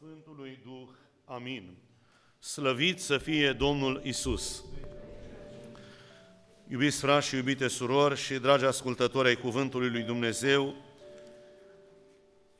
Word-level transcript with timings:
Sfântului 0.00 0.58
Duh. 0.64 0.88
Amin. 1.24 1.76
Slăvit 2.38 3.00
să 3.00 3.18
fie 3.18 3.52
Domnul 3.52 4.00
Isus. 4.04 4.64
Iubiți 6.68 6.98
frați 6.98 7.26
și 7.26 7.36
iubite 7.36 7.68
surori 7.68 8.16
și 8.16 8.34
dragi 8.34 8.64
ascultători 8.64 9.28
ai 9.28 9.36
Cuvântului 9.36 9.90
Lui 9.90 10.02
Dumnezeu, 10.02 10.74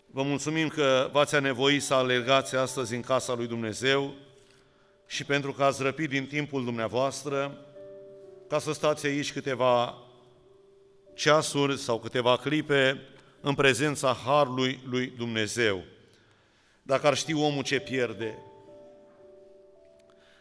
vă 0.07 0.23
mulțumim 0.23 0.69
că 0.69 1.09
v-ați 1.13 1.35
anevoit 1.35 1.83
să 1.83 1.95
alergați 1.95 2.57
astăzi 2.57 2.95
în 2.95 3.03
casa 3.03 3.35
Lui 3.35 3.47
Dumnezeu 3.47 4.15
și 5.07 5.25
pentru 5.25 5.53
că 5.53 5.65
ați 5.65 5.83
răpit 5.83 6.09
din 6.09 6.27
timpul 6.27 6.65
dumneavoastră 6.65 7.65
ca 8.49 8.59
să 8.59 8.73
stați 8.73 9.07
aici 9.07 9.33
câteva 9.33 9.95
ceasuri 11.15 11.77
sau 11.79 11.99
câteva 11.99 12.37
clipe 12.37 13.01
în 13.41 13.55
prezența 13.55 14.13
Harului 14.25 14.81
Lui 14.85 15.13
Dumnezeu. 15.17 15.85
Dacă 16.89 17.07
ar 17.07 17.17
ști 17.17 17.35
omul 17.35 17.63
ce 17.63 17.79
pierde, 17.79 18.39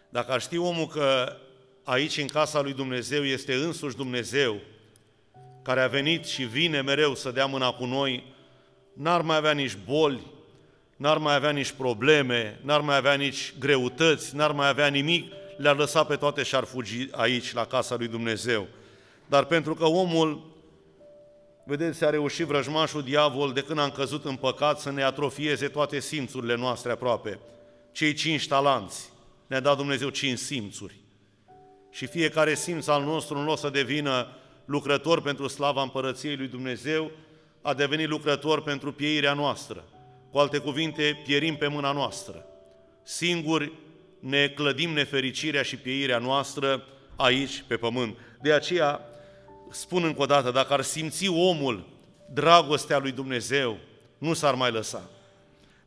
dacă 0.10 0.32
ar 0.32 0.42
ști 0.42 0.58
omul 0.58 0.88
că 0.88 1.38
aici 1.84 2.18
în 2.18 2.28
casa 2.28 2.62
lui 2.62 2.74
Dumnezeu 2.74 3.26
este 3.26 3.54
însuși 3.54 3.96
Dumnezeu, 3.96 4.60
care 5.64 5.82
a 5.82 5.88
venit 5.88 6.26
și 6.26 6.44
vine 6.44 6.82
mereu 6.82 7.16
să 7.16 7.32
dea 7.32 7.46
mâna 7.46 7.72
cu 7.72 7.86
noi, 7.86 8.34
n-ar 8.94 9.22
mai 9.22 9.36
avea 9.38 9.52
nici 9.52 9.78
boli, 9.86 10.32
n-ar 10.96 11.18
mai 11.18 11.36
avea 11.36 11.50
nici 11.50 11.72
probleme, 11.72 12.60
n-ar 12.62 12.82
mai 12.82 12.96
avea 12.96 13.14
nici 13.14 13.54
greutăți, 13.60 14.36
n-ar 14.36 14.52
mai 14.52 14.68
avea 14.68 14.88
nimic, 14.88 15.32
le-ar 15.58 15.76
lăsa 15.76 16.04
pe 16.04 16.16
toate 16.16 16.44
și 16.44 16.56
ar 16.56 16.64
fugi 16.64 17.08
aici, 17.12 17.54
la 17.54 17.66
casa 17.66 17.96
lui 17.96 18.08
Dumnezeu. 18.08 18.68
Dar 19.26 19.46
pentru 19.46 19.74
că 19.74 19.86
omul 19.86 20.57
Vedeți, 21.70 22.04
a 22.04 22.10
reușit 22.10 22.46
vrăjmașul 22.46 23.04
diavol 23.04 23.54
de 23.54 23.62
când 23.62 23.80
am 23.80 23.90
căzut 23.90 24.26
în 24.26 24.36
păcat 24.36 24.80
să 24.80 24.92
ne 24.92 25.04
atrofieze 25.04 25.68
toate 25.68 26.00
simțurile 26.00 26.56
noastre 26.56 26.92
aproape. 26.92 27.40
Cei 27.92 28.14
cinci 28.14 28.48
talanți. 28.48 29.10
Ne-a 29.48 29.60
dat 29.60 29.78
Dumnezeu 29.78 30.10
cinci 30.10 30.38
simțuri. 30.38 30.96
Și 31.92 32.06
fiecare 32.06 32.56
simț 32.56 32.88
al 32.88 33.04
nostru, 33.04 33.38
în 33.38 33.46
loc 33.46 33.58
să 33.58 33.70
devină 33.70 34.28
lucrător 34.66 35.22
pentru 35.22 35.48
slava 35.48 35.82
împărăției 35.82 36.36
lui 36.36 36.48
Dumnezeu, 36.48 37.12
a 37.62 37.74
devenit 37.74 38.08
lucrător 38.08 38.62
pentru 38.62 38.92
pieirea 38.92 39.34
noastră. 39.34 39.84
Cu 40.32 40.38
alte 40.38 40.58
cuvinte, 40.58 41.22
pierim 41.26 41.56
pe 41.56 41.68
mâna 41.68 41.92
noastră. 41.92 42.46
Singuri 43.04 43.72
ne 44.20 44.48
clădim 44.48 44.90
nefericirea 44.90 45.62
și 45.62 45.76
pieirea 45.76 46.18
noastră 46.18 46.84
aici, 47.16 47.64
pe 47.68 47.78
pământ. 47.78 48.18
De 48.42 48.54
aceea, 48.54 49.02
spun 49.72 50.04
încă 50.04 50.22
o 50.22 50.26
dată, 50.26 50.52
dacă 50.52 50.74
ar 50.74 50.82
simți 50.82 51.28
omul 51.28 51.86
dragostea 52.34 52.98
lui 52.98 53.12
Dumnezeu, 53.12 53.78
nu 54.18 54.34
s-ar 54.34 54.54
mai 54.54 54.72
lăsa. 54.72 55.10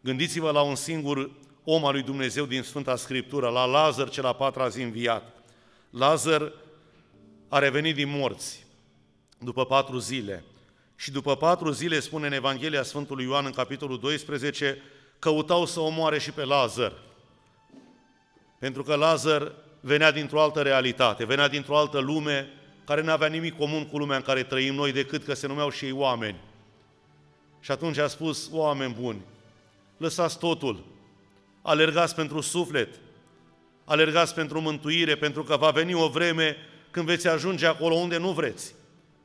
Gândiți-vă 0.01 0.51
la 0.51 0.63
un 0.63 0.75
singur 0.75 1.31
om 1.65 1.85
al 1.85 1.93
lui 1.93 2.03
Dumnezeu 2.03 2.45
din 2.45 2.63
Sfânta 2.63 2.97
Scriptură, 2.97 3.49
la 3.49 3.65
Lazar 3.65 4.09
cel 4.09 4.27
a 4.27 4.33
patra 4.33 4.69
zi 4.69 4.83
înviat. 4.83 5.37
Lazar 5.91 6.53
a 7.49 7.59
revenit 7.59 7.95
din 7.95 8.09
morți 8.09 8.67
după 9.39 9.65
patru 9.65 9.99
zile. 9.99 10.45
Și 10.97 11.11
după 11.11 11.37
patru 11.37 11.71
zile, 11.71 12.01
spune 12.01 12.27
în 12.27 12.33
Evanghelia 12.33 12.83
Sfântului 12.83 13.25
Ioan, 13.25 13.45
în 13.45 13.53
capitolul 13.53 13.99
12, 13.99 14.83
căutau 15.19 15.67
să 15.67 15.81
omoare 15.81 16.19
și 16.19 16.31
pe 16.31 16.45
Lazar. 16.45 16.93
Pentru 18.59 18.83
că 18.83 18.95
Lazar 18.95 19.53
venea 19.81 20.11
dintr-o 20.11 20.41
altă 20.41 20.63
realitate, 20.63 21.25
venea 21.25 21.49
dintr-o 21.49 21.77
altă 21.77 21.99
lume, 21.99 22.49
care 22.91 23.03
nu 23.03 23.11
avea 23.11 23.29
nimic 23.29 23.57
comun 23.57 23.87
cu 23.87 23.99
lumea 23.99 24.17
în 24.17 24.23
care 24.23 24.43
trăim 24.43 24.75
noi 24.75 24.93
decât 24.93 25.25
că 25.25 25.35
se 25.35 25.47
numeau 25.47 25.71
și 25.71 25.85
ei 25.85 25.93
oameni. 25.93 26.37
Și 27.61 27.71
atunci 27.71 27.99
a 27.99 28.07
spus, 28.07 28.49
oameni 28.53 28.97
buni, 29.01 29.21
lăsați 29.97 30.39
totul, 30.39 30.85
alergați 31.63 32.15
pentru 32.15 32.41
suflet, 32.41 32.89
alergați 33.85 34.35
pentru 34.35 34.61
mântuire, 34.61 35.15
pentru 35.15 35.43
că 35.43 35.57
va 35.57 35.71
veni 35.71 35.95
o 35.95 36.09
vreme 36.09 36.57
când 36.91 37.07
veți 37.07 37.29
ajunge 37.29 37.67
acolo 37.67 37.95
unde 37.95 38.17
nu 38.17 38.33
vreți. 38.33 38.75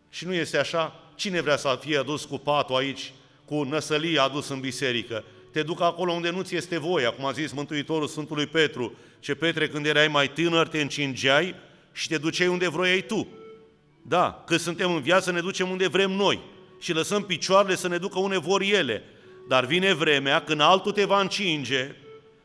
Și 0.09 0.25
nu 0.25 0.34
este 0.34 0.57
așa? 0.57 1.00
Cine 1.16 1.41
vrea 1.41 1.57
să 1.57 1.78
fie 1.81 1.97
adus 1.97 2.25
cu 2.25 2.38
patul 2.38 2.75
aici, 2.75 3.13
cu 3.45 3.63
năsălia 3.63 4.23
adus 4.23 4.50
în 4.50 4.59
biserică? 4.59 5.23
Te 5.51 5.63
duc 5.63 5.81
acolo 5.81 6.11
unde 6.11 6.29
nu 6.29 6.41
ți 6.41 6.56
este 6.56 6.78
voia, 6.78 7.11
cum 7.11 7.25
a 7.25 7.31
zis 7.31 7.51
Mântuitorul 7.51 8.07
Sfântului 8.07 8.47
Petru. 8.47 8.95
Ce 9.19 9.35
Petre, 9.35 9.67
când 9.67 9.85
erai 9.85 10.07
mai 10.07 10.31
tânăr, 10.31 10.67
te 10.67 10.81
încingeai 10.81 11.56
și 11.91 12.07
te 12.07 12.17
duceai 12.17 12.47
unde 12.47 12.69
vroiai 12.69 13.01
tu. 13.01 13.28
Da, 14.07 14.43
că 14.47 14.57
suntem 14.57 14.93
în 14.93 15.01
viață, 15.01 15.31
ne 15.31 15.39
ducem 15.39 15.69
unde 15.69 15.88
vrem 15.88 16.11
noi 16.11 16.39
și 16.79 16.93
lăsăm 16.93 17.23
picioarele 17.23 17.75
să 17.75 17.88
ne 17.88 17.97
ducă 17.97 18.19
unde 18.19 18.38
vor 18.38 18.61
ele. 18.61 19.03
Dar 19.47 19.66
vine 19.66 19.93
vremea 19.93 20.43
când 20.43 20.61
altul 20.61 20.91
te 20.91 21.05
va 21.05 21.21
încinge 21.21 21.95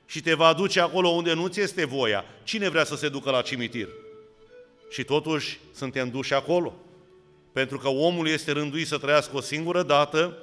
și 0.06 0.21
te 0.21 0.34
va 0.34 0.53
duce 0.53 0.81
acolo 0.81 1.09
unde 1.09 1.34
nu 1.34 1.47
ți 1.47 1.60
este 1.60 1.84
voia. 1.84 2.25
Cine 2.43 2.69
vrea 2.69 2.84
să 2.84 2.97
se 2.97 3.09
ducă 3.09 3.31
la 3.31 3.43
cimitir? 3.43 3.88
Și 4.91 5.04
totuși 5.04 5.59
suntem 5.75 6.10
duși 6.10 6.34
acolo. 6.34 6.75
Pentru 7.53 7.78
că 7.78 7.88
omul 7.88 8.28
este 8.28 8.53
rânduit 8.53 8.87
să 8.87 8.98
trăiască 8.98 9.37
o 9.37 9.41
singură 9.41 9.82
dată, 9.82 10.37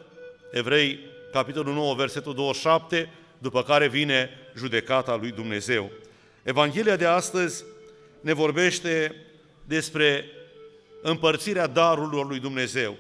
Evrei, 0.51 0.99
capitolul 1.31 1.73
9, 1.73 1.95
versetul 1.95 2.34
27, 2.34 3.09
după 3.38 3.63
care 3.63 3.88
vine 3.88 4.29
judecata 4.55 5.16
lui 5.16 5.31
Dumnezeu. 5.31 5.91
Evanghelia 6.44 6.95
de 6.95 7.05
astăzi 7.05 7.63
ne 8.22 8.34
vorbește 8.34 9.16
despre 9.66 10.25
împărțirea 11.02 11.68
darurilor 11.68 12.28
lui 12.28 12.40
Dumnezeu. 12.40 12.96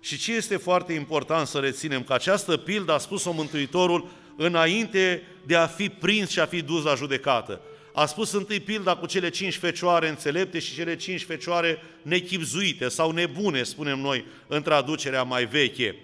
Și 0.00 0.18
ce 0.18 0.34
este 0.34 0.56
foarte 0.56 0.92
important 0.92 1.46
să 1.46 1.58
reținem? 1.58 2.02
Că 2.02 2.12
această 2.12 2.56
pildă 2.56 2.92
a 2.92 2.98
spus-o 2.98 3.32
Mântuitorul 3.32 4.08
înainte 4.36 5.22
de 5.46 5.56
a 5.56 5.66
fi 5.66 5.88
prins 5.88 6.30
și 6.30 6.40
a 6.40 6.46
fi 6.46 6.62
dus 6.62 6.84
la 6.84 6.94
judecată. 6.94 7.60
A 7.94 8.06
spus 8.06 8.32
întâi 8.32 8.60
pilda 8.60 8.96
cu 8.96 9.06
cele 9.06 9.30
cinci 9.30 9.56
fecioare 9.56 10.08
înțelepte 10.08 10.58
și 10.58 10.74
cele 10.74 10.96
cinci 10.96 11.24
fecioare 11.24 11.82
nechipzuite 12.02 12.88
sau 12.88 13.10
nebune, 13.10 13.62
spunem 13.62 13.98
noi, 13.98 14.24
în 14.46 14.62
traducerea 14.62 15.22
mai 15.22 15.44
veche. 15.44 15.96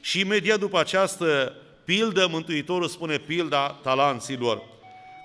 Și 0.00 0.20
imediat 0.20 0.58
după 0.58 0.78
această 0.78 1.56
pildă, 1.84 2.28
Mântuitorul 2.30 2.88
spune 2.88 3.18
pilda 3.18 3.80
talanților. 3.82 4.62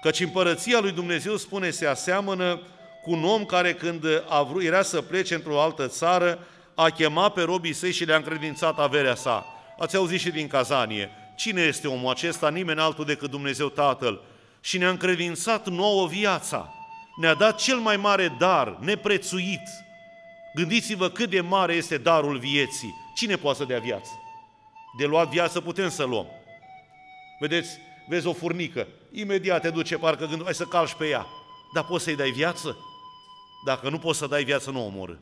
Căci 0.01 0.19
împărăția 0.19 0.79
lui 0.79 0.91
Dumnezeu, 0.91 1.35
spune, 1.35 1.69
se 1.69 1.85
aseamănă 1.85 2.61
cu 3.01 3.11
un 3.11 3.23
om 3.23 3.45
care 3.45 3.73
când 3.73 4.05
a 4.27 4.41
vrut, 4.41 4.63
era 4.63 4.81
să 4.81 5.01
plece 5.01 5.35
într-o 5.35 5.61
altă 5.61 5.87
țară, 5.87 6.39
a 6.75 6.89
chemat 6.89 7.33
pe 7.33 7.41
robii 7.41 7.73
săi 7.73 7.91
și 7.91 8.03
le-a 8.03 8.15
încredințat 8.15 8.79
averea 8.79 9.15
sa. 9.15 9.45
Ați 9.79 9.95
auzit 9.95 10.19
și 10.19 10.29
din 10.29 10.47
Cazanie. 10.47 11.09
Cine 11.35 11.61
este 11.61 11.87
omul 11.87 12.09
acesta? 12.09 12.49
Nimeni 12.49 12.79
altul 12.79 13.05
decât 13.05 13.29
Dumnezeu 13.29 13.69
Tatăl. 13.69 14.21
Și 14.61 14.77
ne-a 14.77 14.89
încredințat 14.89 15.67
nouă 15.67 16.07
viața. 16.07 16.73
Ne-a 17.19 17.33
dat 17.33 17.57
cel 17.57 17.77
mai 17.77 17.97
mare 17.97 18.35
dar, 18.39 18.77
neprețuit. 18.79 19.61
Gândiți-vă 20.55 21.09
cât 21.09 21.29
de 21.29 21.41
mare 21.41 21.73
este 21.73 21.97
darul 21.97 22.37
vieții. 22.37 22.93
Cine 23.15 23.35
poate 23.35 23.57
să 23.57 23.65
dea 23.65 23.79
viață? 23.79 24.09
De 24.97 25.05
luat 25.05 25.29
viață 25.29 25.61
putem 25.61 25.89
să 25.89 26.03
luăm. 26.03 26.27
Vedeți, 27.39 27.69
vezi 28.07 28.27
o 28.27 28.33
furnică, 28.33 28.87
imediat 29.11 29.61
te 29.61 29.69
duce 29.69 29.97
parcă 29.97 30.25
gândul, 30.25 30.45
hai 30.45 30.53
să 30.53 30.63
calci 30.63 30.93
pe 30.93 31.07
ea. 31.07 31.25
Dar 31.73 31.85
poți 31.85 32.03
să-i 32.03 32.15
dai 32.15 32.29
viață? 32.29 32.77
Dacă 33.65 33.89
nu 33.89 33.97
poți 33.97 34.17
să 34.17 34.27
dai 34.27 34.43
viață, 34.43 34.71
nu 34.71 34.85
omorâ. 34.85 35.15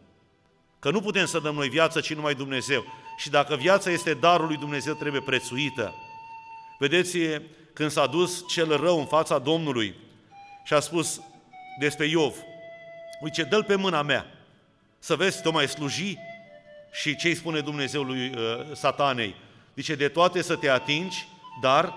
Că 0.80 0.92
nu 0.92 1.02
putem 1.02 1.26
să 1.26 1.40
dăm 1.40 1.56
noi 1.56 1.70
viață, 1.70 2.00
ci 2.00 2.14
numai 2.14 2.34
Dumnezeu. 2.34 2.86
Și 3.18 3.30
dacă 3.30 3.56
viața 3.56 3.92
este 3.92 4.14
darul 4.14 4.48
lui 4.48 4.58
Dumnezeu, 4.58 4.94
trebuie 4.94 5.22
prețuită. 5.22 5.94
Vedeți, 6.80 7.18
când 7.74 7.92
s-a 7.92 8.08
dus 8.08 8.44
cel 8.48 8.78
rău 8.78 9.00
în 9.00 9.06
fața 9.06 9.40
Domnului 9.40 9.96
și 10.64 10.74
a 10.74 10.80
spus 10.80 11.22
despre 11.80 12.06
Iov, 12.06 12.36
uite, 13.22 13.44
dă-l 13.44 13.64
pe 13.64 13.76
mâna 13.76 14.02
mea, 14.02 14.26
să 15.00 15.16
vezi, 15.16 15.42
te 15.42 15.50
mai 15.50 15.68
sluji 15.68 16.18
și 16.92 17.16
ce 17.16 17.28
îi 17.28 17.36
spune 17.36 17.60
Dumnezeu 17.60 18.04
lui 18.04 18.28
uh, 18.28 18.42
satanei? 18.74 19.36
Zice, 19.76 19.96
de 19.96 20.08
toate 20.08 20.42
să 20.42 20.56
te 20.56 20.70
atingi, 20.70 21.28
dar 21.62 21.94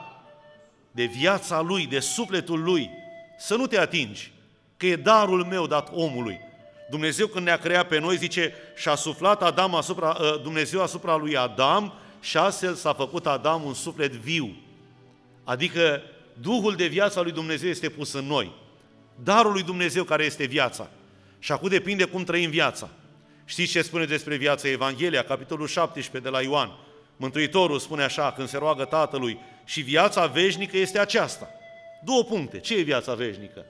de 0.90 1.04
viața 1.04 1.60
lui, 1.60 1.86
de 1.86 2.00
sufletul 2.00 2.62
lui, 2.62 2.90
să 3.38 3.54
nu 3.54 3.66
te 3.66 3.78
atingi 3.78 4.32
că 4.80 4.86
e 4.86 4.96
darul 4.96 5.44
meu 5.44 5.66
dat 5.66 5.88
omului. 5.92 6.40
Dumnezeu 6.90 7.26
când 7.26 7.44
ne-a 7.44 7.58
creat 7.58 7.88
pe 7.88 7.98
noi, 7.98 8.16
zice, 8.16 8.52
și-a 8.76 8.94
suflat 8.94 9.42
Adam 9.42 9.74
asupra, 9.74 10.16
ă, 10.20 10.40
Dumnezeu 10.42 10.82
asupra 10.82 11.16
lui 11.16 11.36
Adam 11.36 11.92
și 12.20 12.36
astfel 12.36 12.74
s-a 12.74 12.92
făcut 12.92 13.26
Adam 13.26 13.64
un 13.64 13.74
suflet 13.74 14.12
viu. 14.12 14.56
Adică 15.44 16.02
Duhul 16.40 16.74
de 16.74 16.86
viață 16.86 17.18
al 17.18 17.24
lui 17.24 17.32
Dumnezeu 17.32 17.68
este 17.68 17.88
pus 17.88 18.12
în 18.12 18.24
noi. 18.24 18.52
Darul 19.22 19.52
lui 19.52 19.62
Dumnezeu 19.62 20.04
care 20.04 20.24
este 20.24 20.44
viața. 20.44 20.90
Și 21.38 21.52
acum 21.52 21.68
depinde 21.68 22.04
cum 22.04 22.24
trăim 22.24 22.50
viața. 22.50 22.88
Știți 23.44 23.70
ce 23.70 23.82
spune 23.82 24.04
despre 24.04 24.36
viața 24.36 24.68
Evanghelia, 24.68 25.22
capitolul 25.22 25.66
17 25.66 26.30
de 26.30 26.36
la 26.36 26.42
Ioan? 26.42 26.70
Mântuitorul 27.16 27.78
spune 27.78 28.02
așa, 28.02 28.32
când 28.32 28.48
se 28.48 28.58
roagă 28.58 28.84
Tatălui, 28.84 29.38
și 29.64 29.80
viața 29.80 30.26
veșnică 30.26 30.76
este 30.76 30.98
aceasta. 30.98 31.48
Două 32.04 32.24
puncte. 32.24 32.58
Ce 32.58 32.76
e 32.76 32.82
viața 32.82 33.14
veșnică? 33.14 33.64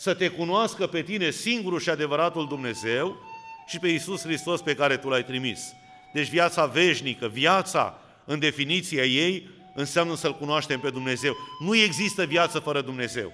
Să 0.00 0.14
te 0.14 0.28
cunoască 0.28 0.86
pe 0.86 1.02
tine 1.02 1.30
singurul 1.30 1.80
și 1.80 1.90
adevăratul 1.90 2.46
Dumnezeu 2.46 3.16
și 3.66 3.78
pe 3.78 3.88
Iisus 3.88 4.22
Hristos 4.22 4.60
pe 4.60 4.74
care 4.74 4.96
tu 4.96 5.08
l-ai 5.08 5.24
trimis. 5.24 5.74
Deci 6.12 6.28
viața 6.28 6.66
veșnică, 6.66 7.28
viața 7.28 7.98
în 8.24 8.38
definiția 8.38 9.04
ei, 9.04 9.48
înseamnă 9.74 10.14
să-L 10.14 10.36
cunoaștem 10.36 10.80
pe 10.80 10.90
Dumnezeu. 10.90 11.36
Nu 11.58 11.76
există 11.76 12.24
viață 12.24 12.58
fără 12.58 12.80
Dumnezeu. 12.80 13.32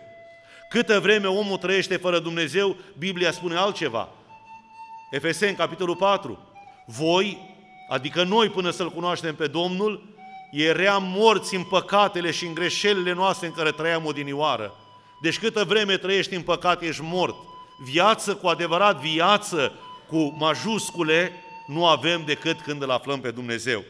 Câtă 0.69 1.01
vreme 1.01 1.27
omul 1.27 1.57
trăiește 1.57 1.97
fără 1.97 2.19
Dumnezeu, 2.19 2.77
Biblia 2.99 3.31
spune 3.31 3.57
altceva. 3.57 4.09
Efeseni, 5.11 5.57
capitolul 5.57 5.97
4. 5.97 6.39
Voi, 6.87 7.39
adică 7.89 8.23
noi 8.23 8.49
până 8.49 8.71
să-L 8.71 8.91
cunoaștem 8.91 9.35
pe 9.35 9.47
Domnul, 9.47 10.15
eram 10.51 11.03
morți 11.07 11.55
în 11.55 11.63
păcatele 11.65 12.31
și 12.31 12.47
în 12.47 12.55
greșelile 12.55 13.13
noastre 13.13 13.47
în 13.47 13.53
care 13.53 13.71
trăiam 13.71 14.05
odinioară. 14.05 14.75
Deci 15.23 15.39
câtă 15.39 15.65
vreme 15.65 15.97
trăiești 15.97 16.35
în 16.35 16.43
păcat, 16.43 16.83
ești 16.83 17.03
mort. 17.05 17.37
Viață 17.91 18.35
cu 18.35 18.47
adevărat, 18.47 19.01
viață 19.01 19.73
cu 20.09 20.35
majuscule, 20.39 21.33
nu 21.67 21.87
avem 21.87 22.23
decât 22.27 22.61
când 22.61 22.83
îl 22.83 22.91
aflăm 22.91 23.21
pe 23.21 23.31
Dumnezeu. 23.31 23.85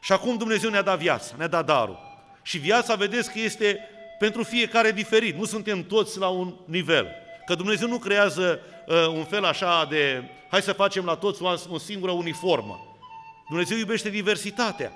Și 0.00 0.12
acum 0.12 0.36
Dumnezeu 0.36 0.70
ne-a 0.70 0.82
dat 0.82 0.98
viață, 0.98 1.34
ne-a 1.36 1.46
dat 1.46 1.66
darul. 1.66 1.98
Și 2.42 2.58
viața, 2.58 2.94
vedeți 2.94 3.32
că 3.32 3.38
este 3.38 3.78
pentru 4.18 4.42
fiecare 4.42 4.92
diferit. 4.92 5.36
Nu 5.36 5.44
suntem 5.44 5.84
toți 5.84 6.18
la 6.18 6.28
un 6.28 6.54
nivel. 6.64 7.06
Că 7.46 7.54
Dumnezeu 7.54 7.88
nu 7.88 7.98
creează 7.98 8.60
uh, 8.86 9.06
un 9.06 9.24
fel 9.24 9.44
așa 9.44 9.86
de, 9.90 10.22
hai 10.50 10.62
să 10.62 10.72
facem 10.72 11.04
la 11.04 11.14
toți 11.14 11.42
o, 11.42 11.54
o 11.68 11.78
singură 11.78 12.12
uniformă. 12.12 12.80
Dumnezeu 13.48 13.76
iubește 13.76 14.08
diversitatea. 14.08 14.92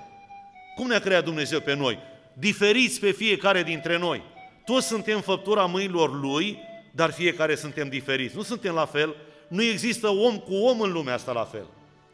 Cum 0.75 0.87
ne-a 0.87 0.99
creat 0.99 1.23
Dumnezeu 1.23 1.59
pe 1.59 1.73
noi? 1.73 1.99
Diferiți 2.33 2.99
pe 2.99 3.11
fiecare 3.11 3.63
dintre 3.63 3.97
noi. 3.97 4.21
Toți 4.67 4.87
suntem 4.87 5.21
făptura 5.21 5.65
mâinilor 5.65 6.19
Lui, 6.21 6.59
dar 6.91 7.11
fiecare 7.11 7.55
suntem 7.55 7.89
diferiți. 7.89 8.35
Nu 8.35 8.41
suntem 8.41 8.73
la 8.73 8.85
fel, 8.85 9.15
nu 9.47 9.61
există 9.61 10.07
om 10.07 10.37
cu 10.37 10.53
om 10.53 10.81
în 10.81 10.91
lumea 10.91 11.13
asta 11.13 11.31
la 11.31 11.43
fel. 11.43 11.65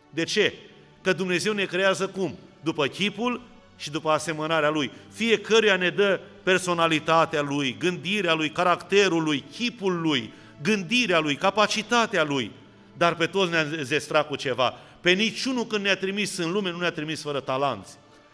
De 0.09 0.23
ce? 0.23 0.53
Că 1.01 1.13
Dumnezeu 1.13 1.53
ne 1.53 1.65
creează 1.65 2.07
cum? 2.07 2.35
După 2.61 2.87
chipul 2.87 3.41
și 3.77 3.91
după 3.91 4.09
asemănarea 4.09 4.69
Lui. 4.69 4.91
Fiecăruia 5.13 5.75
ne 5.75 5.89
dă 5.89 6.19
personalitatea 6.43 7.41
Lui, 7.41 7.75
gândirea 7.79 8.33
Lui, 8.33 8.49
caracterul 8.49 9.23
Lui, 9.23 9.43
chipul 9.51 10.01
Lui, 10.01 10.33
gândirea 10.61 11.19
Lui, 11.19 11.35
capacitatea 11.35 12.23
Lui. 12.23 12.51
Dar 12.97 13.15
pe 13.15 13.25
toți 13.25 13.51
ne-a 13.51 13.65
zestrat 13.81 14.27
cu 14.27 14.35
ceva. 14.35 14.73
Pe 15.01 15.11
niciunul 15.11 15.65
când 15.65 15.83
ne-a 15.83 15.97
trimis 15.97 16.37
în 16.37 16.51
lume 16.51 16.71
nu 16.71 16.79
ne-a 16.79 16.91
trimis 16.91 17.21
fără 17.21 17.39
talanți. 17.39 17.93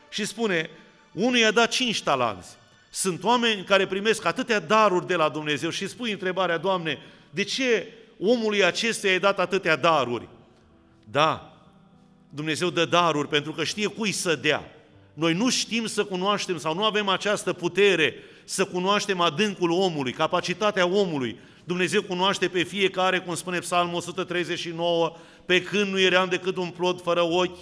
Și 0.09 0.25
spune, 0.25 0.69
unul 1.11 1.37
i-a 1.37 1.51
dat 1.51 1.69
cinci 1.69 2.03
talanți. 2.03 2.57
Sunt 2.89 3.23
oameni 3.23 3.63
care 3.63 3.87
primesc 3.87 4.25
atâtea 4.25 4.59
daruri 4.59 5.07
de 5.07 5.15
la 5.15 5.29
Dumnezeu 5.29 5.69
și 5.69 5.87
spui 5.87 6.11
întrebarea, 6.11 6.57
Doamne, 6.57 6.97
de 7.29 7.43
ce 7.43 7.93
omului 8.19 8.63
acestuia 8.63 9.11
i-ai 9.11 9.21
dat 9.21 9.39
atâtea 9.39 9.75
daruri? 9.75 10.27
Da, 11.03 11.53
Dumnezeu 12.29 12.69
dă 12.69 12.85
daruri 12.85 13.27
pentru 13.27 13.51
că 13.51 13.63
știe 13.63 13.87
cui 13.87 14.11
să 14.11 14.35
dea. 14.35 14.71
Noi 15.13 15.33
nu 15.33 15.49
știm 15.49 15.85
să 15.85 16.03
cunoaștem 16.03 16.57
sau 16.57 16.73
nu 16.73 16.83
avem 16.83 17.07
această 17.07 17.53
putere 17.53 18.13
să 18.43 18.65
cunoaștem 18.65 19.19
adâncul 19.19 19.71
omului, 19.71 20.11
capacitatea 20.11 20.85
omului. 20.85 21.39
Dumnezeu 21.63 22.01
cunoaște 22.01 22.47
pe 22.47 22.63
fiecare, 22.63 23.19
cum 23.19 23.35
spune 23.35 23.59
Psalmul 23.59 23.95
139, 23.95 25.15
pe 25.45 25.61
când 25.63 25.91
nu 25.91 25.99
eram 25.99 26.29
decât 26.29 26.57
un 26.57 26.69
plod 26.69 27.01
fără 27.01 27.21
ochi, 27.21 27.57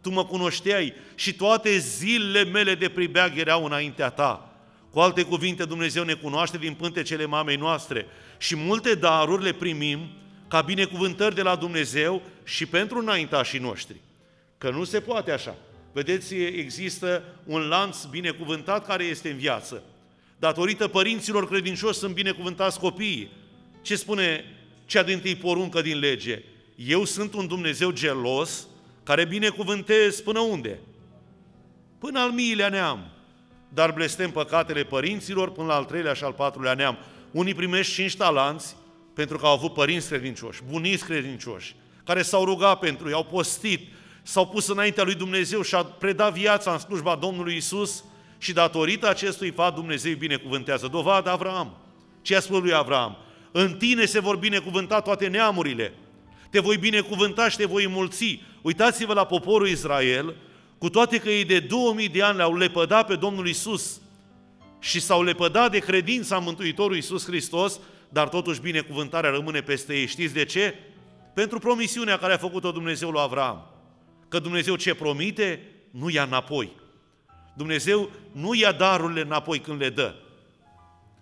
tu 0.00 0.10
mă 0.10 0.24
cunoșteai 0.24 0.94
și 1.14 1.34
toate 1.34 1.78
zilele 1.78 2.44
mele 2.44 2.74
de 2.74 2.88
pribeag 2.88 3.38
erau 3.38 3.64
înaintea 3.64 4.10
ta. 4.10 4.55
Cu 4.96 5.02
alte 5.02 5.22
cuvinte, 5.22 5.64
Dumnezeu 5.64 6.04
ne 6.04 6.14
cunoaște 6.14 6.58
din 6.58 6.74
pântecele 6.74 7.26
mamei 7.26 7.56
noastre 7.56 8.06
și 8.38 8.56
multe 8.56 8.94
daruri 8.94 9.42
le 9.42 9.52
primim 9.52 10.08
ca 10.48 10.60
binecuvântări 10.60 11.34
de 11.34 11.42
la 11.42 11.56
Dumnezeu 11.56 12.22
și 12.44 12.66
pentru 12.66 12.98
înaintașii 12.98 13.58
noștri. 13.58 14.00
Că 14.58 14.70
nu 14.70 14.84
se 14.84 15.00
poate 15.00 15.30
așa. 15.30 15.56
Vedeți, 15.92 16.34
există 16.34 17.22
un 17.44 17.60
lanț 17.60 18.04
binecuvântat 18.04 18.86
care 18.86 19.04
este 19.04 19.30
în 19.30 19.36
viață. 19.36 19.82
Datorită 20.38 20.88
părinților 20.88 21.48
credincioși 21.48 21.98
sunt 21.98 22.14
binecuvântați 22.14 22.78
copiii. 22.78 23.30
Ce 23.82 23.96
spune 23.96 24.44
cea 24.86 25.02
din 25.02 25.20
tâi 25.20 25.36
poruncă 25.36 25.80
din 25.80 25.98
lege? 25.98 26.42
Eu 26.76 27.04
sunt 27.04 27.34
un 27.34 27.46
Dumnezeu 27.46 27.90
gelos 27.90 28.66
care 29.02 29.24
binecuvântez 29.24 30.20
până 30.20 30.40
unde? 30.40 30.78
Până 31.98 32.20
al 32.20 32.30
miilea 32.30 32.68
neam. 32.68 33.10
Dar 33.68 33.92
blestem 33.92 34.30
păcatele 34.30 34.84
părinților 34.84 35.50
până 35.50 35.66
la 35.66 35.74
al 35.74 35.84
treilea 35.84 36.12
și 36.12 36.24
al 36.24 36.32
patrulea 36.32 36.74
neam. 36.74 36.98
Unii 37.30 37.54
primești 37.54 37.92
cinci 37.92 38.16
talanți 38.16 38.76
pentru 39.14 39.38
că 39.38 39.46
au 39.46 39.52
avut 39.52 39.72
părinți 39.72 40.08
credincioși, 40.08 40.62
buniți 40.70 41.04
credincioși, 41.04 41.74
care 42.04 42.22
s-au 42.22 42.44
rugat 42.44 42.78
pentru 42.78 43.08
ei, 43.08 43.14
au 43.14 43.24
postit, 43.24 43.88
s-au 44.22 44.46
pus 44.46 44.68
înaintea 44.68 45.04
lui 45.04 45.14
Dumnezeu 45.14 45.62
și 45.62 45.74
a 45.74 45.84
predat 45.84 46.32
viața 46.32 46.72
în 46.72 46.78
slujba 46.78 47.16
Domnului 47.16 47.56
Isus 47.56 48.04
și 48.38 48.52
datorită 48.52 49.08
acestui 49.08 49.50
fapt 49.50 49.74
Dumnezeu 49.74 50.10
îi 50.10 50.16
binecuvântează. 50.16 50.86
Dovadă 50.86 51.30
Avram. 51.30 51.76
Ce 52.22 52.36
a 52.36 52.40
spus 52.40 52.60
lui 52.60 52.74
Avram? 52.74 53.16
În 53.52 53.74
tine 53.74 54.04
se 54.04 54.20
vor 54.20 54.36
binecuvânta 54.36 55.00
toate 55.00 55.26
neamurile. 55.26 55.92
Te 56.50 56.60
voi 56.60 56.76
binecuvânta 56.76 57.48
și 57.48 57.56
te 57.56 57.64
voi 57.64 57.88
mulți. 57.88 58.42
Uitați-vă 58.62 59.12
la 59.12 59.24
poporul 59.24 59.68
Israel, 59.68 60.34
cu 60.78 60.90
toate 60.90 61.18
că 61.18 61.28
ei 61.28 61.44
de 61.44 61.60
2000 61.60 62.08
de 62.08 62.22
ani 62.22 62.36
le-au 62.36 62.56
lepădat 62.56 63.06
pe 63.06 63.16
Domnul 63.16 63.48
Isus 63.48 64.00
și 64.78 65.00
s-au 65.00 65.22
lepădat 65.22 65.70
de 65.70 65.78
credința 65.78 66.38
Mântuitorului 66.38 66.98
Isus 66.98 67.24
Hristos, 67.24 67.80
dar 68.08 68.28
totuși 68.28 68.60
binecuvântarea 68.60 69.30
rămâne 69.30 69.60
peste 69.60 69.94
ei. 69.94 70.06
Știți 70.06 70.34
de 70.34 70.44
ce? 70.44 70.74
Pentru 71.34 71.58
promisiunea 71.58 72.18
care 72.18 72.32
a 72.32 72.36
făcut-o 72.36 72.70
Dumnezeu 72.70 73.10
lui 73.10 73.20
Avram. 73.20 73.70
Că 74.28 74.38
Dumnezeu 74.38 74.76
ce 74.76 74.94
promite, 74.94 75.60
nu 75.90 76.10
ia 76.10 76.22
înapoi. 76.22 76.72
Dumnezeu 77.56 78.10
nu 78.32 78.54
ia 78.54 78.72
darurile 78.72 79.20
înapoi 79.20 79.58
când 79.58 79.80
le 79.80 79.90
dă. 79.90 80.14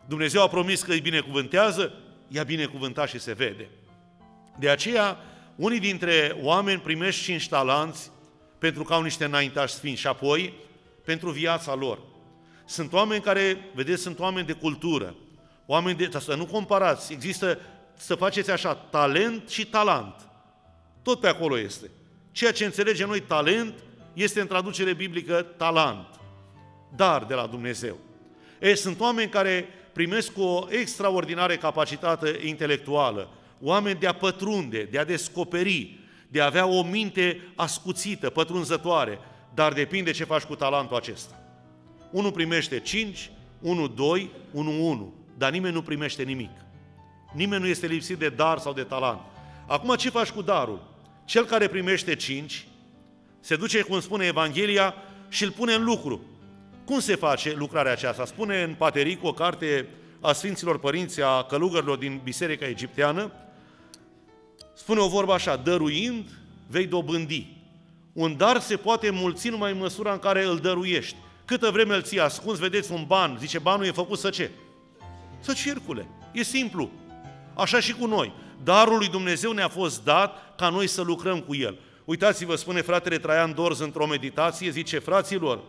Dumnezeu 0.08 0.42
a 0.42 0.48
promis 0.48 0.82
că 0.82 0.92
îi 0.92 1.00
binecuvântează, 1.00 1.92
i-a 2.28 2.42
binecuvântat 2.42 3.08
și 3.08 3.18
se 3.18 3.32
vede. 3.32 3.68
De 4.58 4.68
aceea, 4.68 5.18
unii 5.56 5.80
dintre 5.80 6.36
oameni 6.40 6.80
primești 6.80 7.22
cinci 7.22 7.48
talanți 7.48 8.10
pentru 8.64 8.82
că 8.84 8.94
au 8.94 9.02
niște 9.02 9.25
înaintași 9.25 9.75
sfinți 9.75 10.00
și 10.00 10.06
apoi 10.06 10.55
pentru 11.05 11.31
viața 11.31 11.75
lor. 11.75 11.99
Sunt 12.64 12.93
oameni 12.93 13.22
care, 13.22 13.70
vedeți, 13.75 14.02
sunt 14.02 14.19
oameni 14.19 14.46
de 14.46 14.52
cultură, 14.52 15.14
oameni 15.66 15.99
de, 15.99 16.19
să 16.19 16.34
nu 16.34 16.46
comparați, 16.46 17.12
există, 17.12 17.58
să 17.96 18.14
faceți 18.14 18.50
așa, 18.50 18.75
talent 18.75 19.49
și 19.49 19.66
talant. 19.66 20.14
Tot 21.02 21.20
pe 21.20 21.28
acolo 21.28 21.58
este. 21.58 21.90
Ceea 22.32 22.52
ce 22.52 22.64
înțelegem 22.64 23.08
noi 23.08 23.20
talent 23.20 23.75
este 24.12 24.40
în 24.40 24.46
traducere 24.46 24.93
biblică 24.93 25.43
talant, 25.56 26.20
dar 26.96 27.25
de 27.25 27.34
la 27.34 27.46
Dumnezeu. 27.46 27.99
E, 28.58 28.75
sunt 28.75 29.00
oameni 29.00 29.30
care 29.30 29.68
primesc 29.92 30.33
o 30.37 30.66
extraordinară 30.68 31.56
capacitate 31.56 32.38
intelectuală, 32.42 33.28
oameni 33.61 34.00
de 34.00 34.06
a 34.06 34.14
pătrunde, 34.14 34.88
de 34.90 34.99
a 34.99 35.04
descoperi, 35.04 36.03
de 36.28 36.40
a 36.40 36.45
avea 36.45 36.66
o 36.66 36.83
minte 36.83 37.52
ascuțită, 37.54 38.31
pătrunzătoare, 38.31 39.19
dar 39.54 39.73
depinde 39.73 40.11
ce 40.11 40.25
faci 40.25 40.43
cu 40.43 40.54
talentul 40.54 40.97
acesta. 40.97 41.40
Unul 42.11 42.33
primește 42.33 42.81
5, 42.81 43.31
unul 43.61 43.93
2, 43.95 44.31
unul 44.50 44.81
1, 44.81 45.14
dar 45.38 45.50
nimeni 45.50 45.75
nu 45.75 45.83
primește 45.83 46.23
nimic. 46.23 46.50
Nimeni 47.33 47.62
nu 47.62 47.69
este 47.69 47.87
lipsit 47.87 48.19
de 48.19 48.28
dar 48.28 48.59
sau 48.59 48.73
de 48.73 48.83
talent. 48.83 49.21
Acum 49.66 49.95
ce 49.95 50.11
faci 50.11 50.31
cu 50.31 50.43
darul? 50.43 50.93
Cel 51.25 51.45
care 51.45 51.69
primește 51.69 52.14
5 52.14 52.66
se 53.40 53.57
duce, 53.57 53.83
cum 53.83 54.00
spune 54.00 54.26
Evanghelia, 54.26 54.95
și 55.28 55.45
îl 55.45 55.50
pune 55.50 55.75
în 55.75 55.85
lucru. 55.85 56.21
Cum 56.85 57.00
se 57.00 57.14
face 57.14 57.54
lucrarea 57.57 57.93
aceasta? 57.93 58.25
Spune 58.25 58.62
în 58.62 58.75
Pateric, 58.75 59.25
o 59.25 59.33
carte 59.33 59.87
a 60.21 60.33
Sfinților 60.33 60.78
Părinți, 60.78 61.23
a 61.23 61.43
călugărilor 61.43 61.97
din 61.97 62.21
Biserica 62.25 62.66
Egipteană, 62.66 63.33
spune 64.75 65.00
o 65.00 65.09
vorbă 65.09 65.33
așa, 65.33 65.57
dăruind 65.57 66.25
vei 66.66 66.87
dobândi. 66.87 67.47
Un 68.12 68.37
dar 68.37 68.61
se 68.61 68.76
poate 68.76 69.11
mulți 69.11 69.49
numai 69.49 69.73
în 69.73 69.78
măsura 69.78 70.12
în 70.12 70.19
care 70.19 70.45
îl 70.45 70.59
dăruiești. 70.59 71.16
Câtă 71.45 71.71
vreme 71.71 71.95
îl 71.95 72.02
ții 72.02 72.21
ascuns, 72.21 72.59
vedeți 72.59 72.93
un 72.93 73.04
ban, 73.07 73.37
zice 73.40 73.59
banul 73.59 73.87
e 73.87 73.90
făcut 73.90 74.19
să 74.19 74.31
ce? 74.31 74.50
Să 75.40 75.52
circule. 75.52 76.07
E 76.33 76.43
simplu. 76.43 76.90
Așa 77.54 77.81
și 77.81 77.93
cu 77.93 78.07
noi. 78.07 78.33
Darul 78.62 78.99
lui 78.99 79.09
Dumnezeu 79.09 79.52
ne-a 79.52 79.69
fost 79.69 80.04
dat 80.04 80.54
ca 80.57 80.69
noi 80.69 80.87
să 80.87 81.02
lucrăm 81.02 81.40
cu 81.40 81.54
el. 81.54 81.78
Uitați-vă, 82.04 82.54
spune 82.54 82.81
fratele 82.81 83.19
Traian 83.19 83.54
Dorz 83.54 83.81
într-o 83.81 84.07
meditație, 84.07 84.71
zice, 84.71 84.99
fraților, 84.99 85.61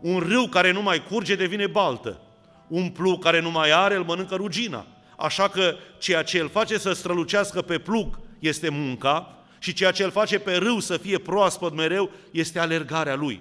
un 0.00 0.18
râu 0.18 0.46
care 0.46 0.72
nu 0.72 0.82
mai 0.82 1.04
curge 1.04 1.34
devine 1.34 1.66
baltă. 1.66 2.20
Un 2.68 2.88
plug 2.88 3.22
care 3.22 3.40
nu 3.40 3.50
mai 3.50 3.70
are 3.70 3.94
îl 3.94 4.04
mănâncă 4.04 4.34
rugina. 4.34 4.86
Așa 5.16 5.48
că 5.48 5.74
ceea 5.98 6.22
ce 6.22 6.38
îl 6.38 6.48
face 6.48 6.78
să 6.78 6.92
strălucească 6.92 7.62
pe 7.62 7.78
plug 7.78 8.18
este 8.38 8.68
munca 8.68 9.38
și 9.58 9.72
ceea 9.72 9.90
ce 9.90 10.04
îl 10.04 10.10
face 10.10 10.38
pe 10.38 10.54
râu 10.56 10.80
să 10.80 10.96
fie 10.96 11.18
proaspăt 11.18 11.74
mereu 11.74 12.10
este 12.30 12.58
alergarea 12.58 13.14
lui. 13.14 13.40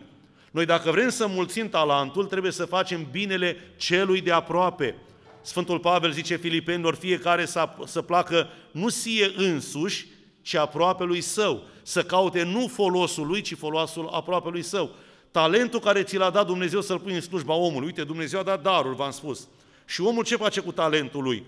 Noi 0.52 0.66
dacă 0.66 0.92
vrem 0.92 1.10
să 1.10 1.28
mulțim 1.28 1.70
talentul, 1.70 2.26
trebuie 2.26 2.52
să 2.52 2.66
facem 2.66 3.08
binele 3.12 3.58
celui 3.78 4.22
de 4.22 4.32
aproape. 4.32 4.96
Sfântul 5.42 5.80
Pavel 5.80 6.12
zice 6.12 6.36
filipenilor, 6.36 6.96
fiecare 6.96 7.46
să, 7.46 7.70
să 7.86 8.02
placă 8.02 8.48
nu 8.72 8.90
sie 8.90 9.32
însuși, 9.36 10.08
ci 10.42 10.56
aproape 10.56 11.04
lui 11.04 11.22
său, 11.22 11.64
să 11.84 12.04
caute 12.04 12.44
nu 12.44 12.68
folosul 12.68 13.28
lui, 13.28 13.42
ci 13.42 13.56
folosul 13.56 14.08
aproape 14.12 14.50
lui 14.50 14.62
său. 14.62 14.96
talentul 15.32 15.80
care 15.80 16.04
ți 16.04 16.18
l-a 16.18 16.30
dat 16.30 16.46
Dumnezeu 16.46 16.82
să-l 16.82 17.00
pui 17.00 17.14
în 17.14 17.22
slujba 17.22 17.54
omului. 17.54 17.86
Uite, 17.86 18.04
Dumnezeu 18.04 18.40
a 18.40 18.44
dat 18.44 18.62
darul, 18.62 18.94
v-am 18.94 19.12
spus. 19.12 19.48
Și 19.86 20.02
omul 20.02 20.24
ce 20.24 20.36
face 20.36 20.60
cu 20.60 20.72
talentul 20.72 21.24
lui? 21.24 21.44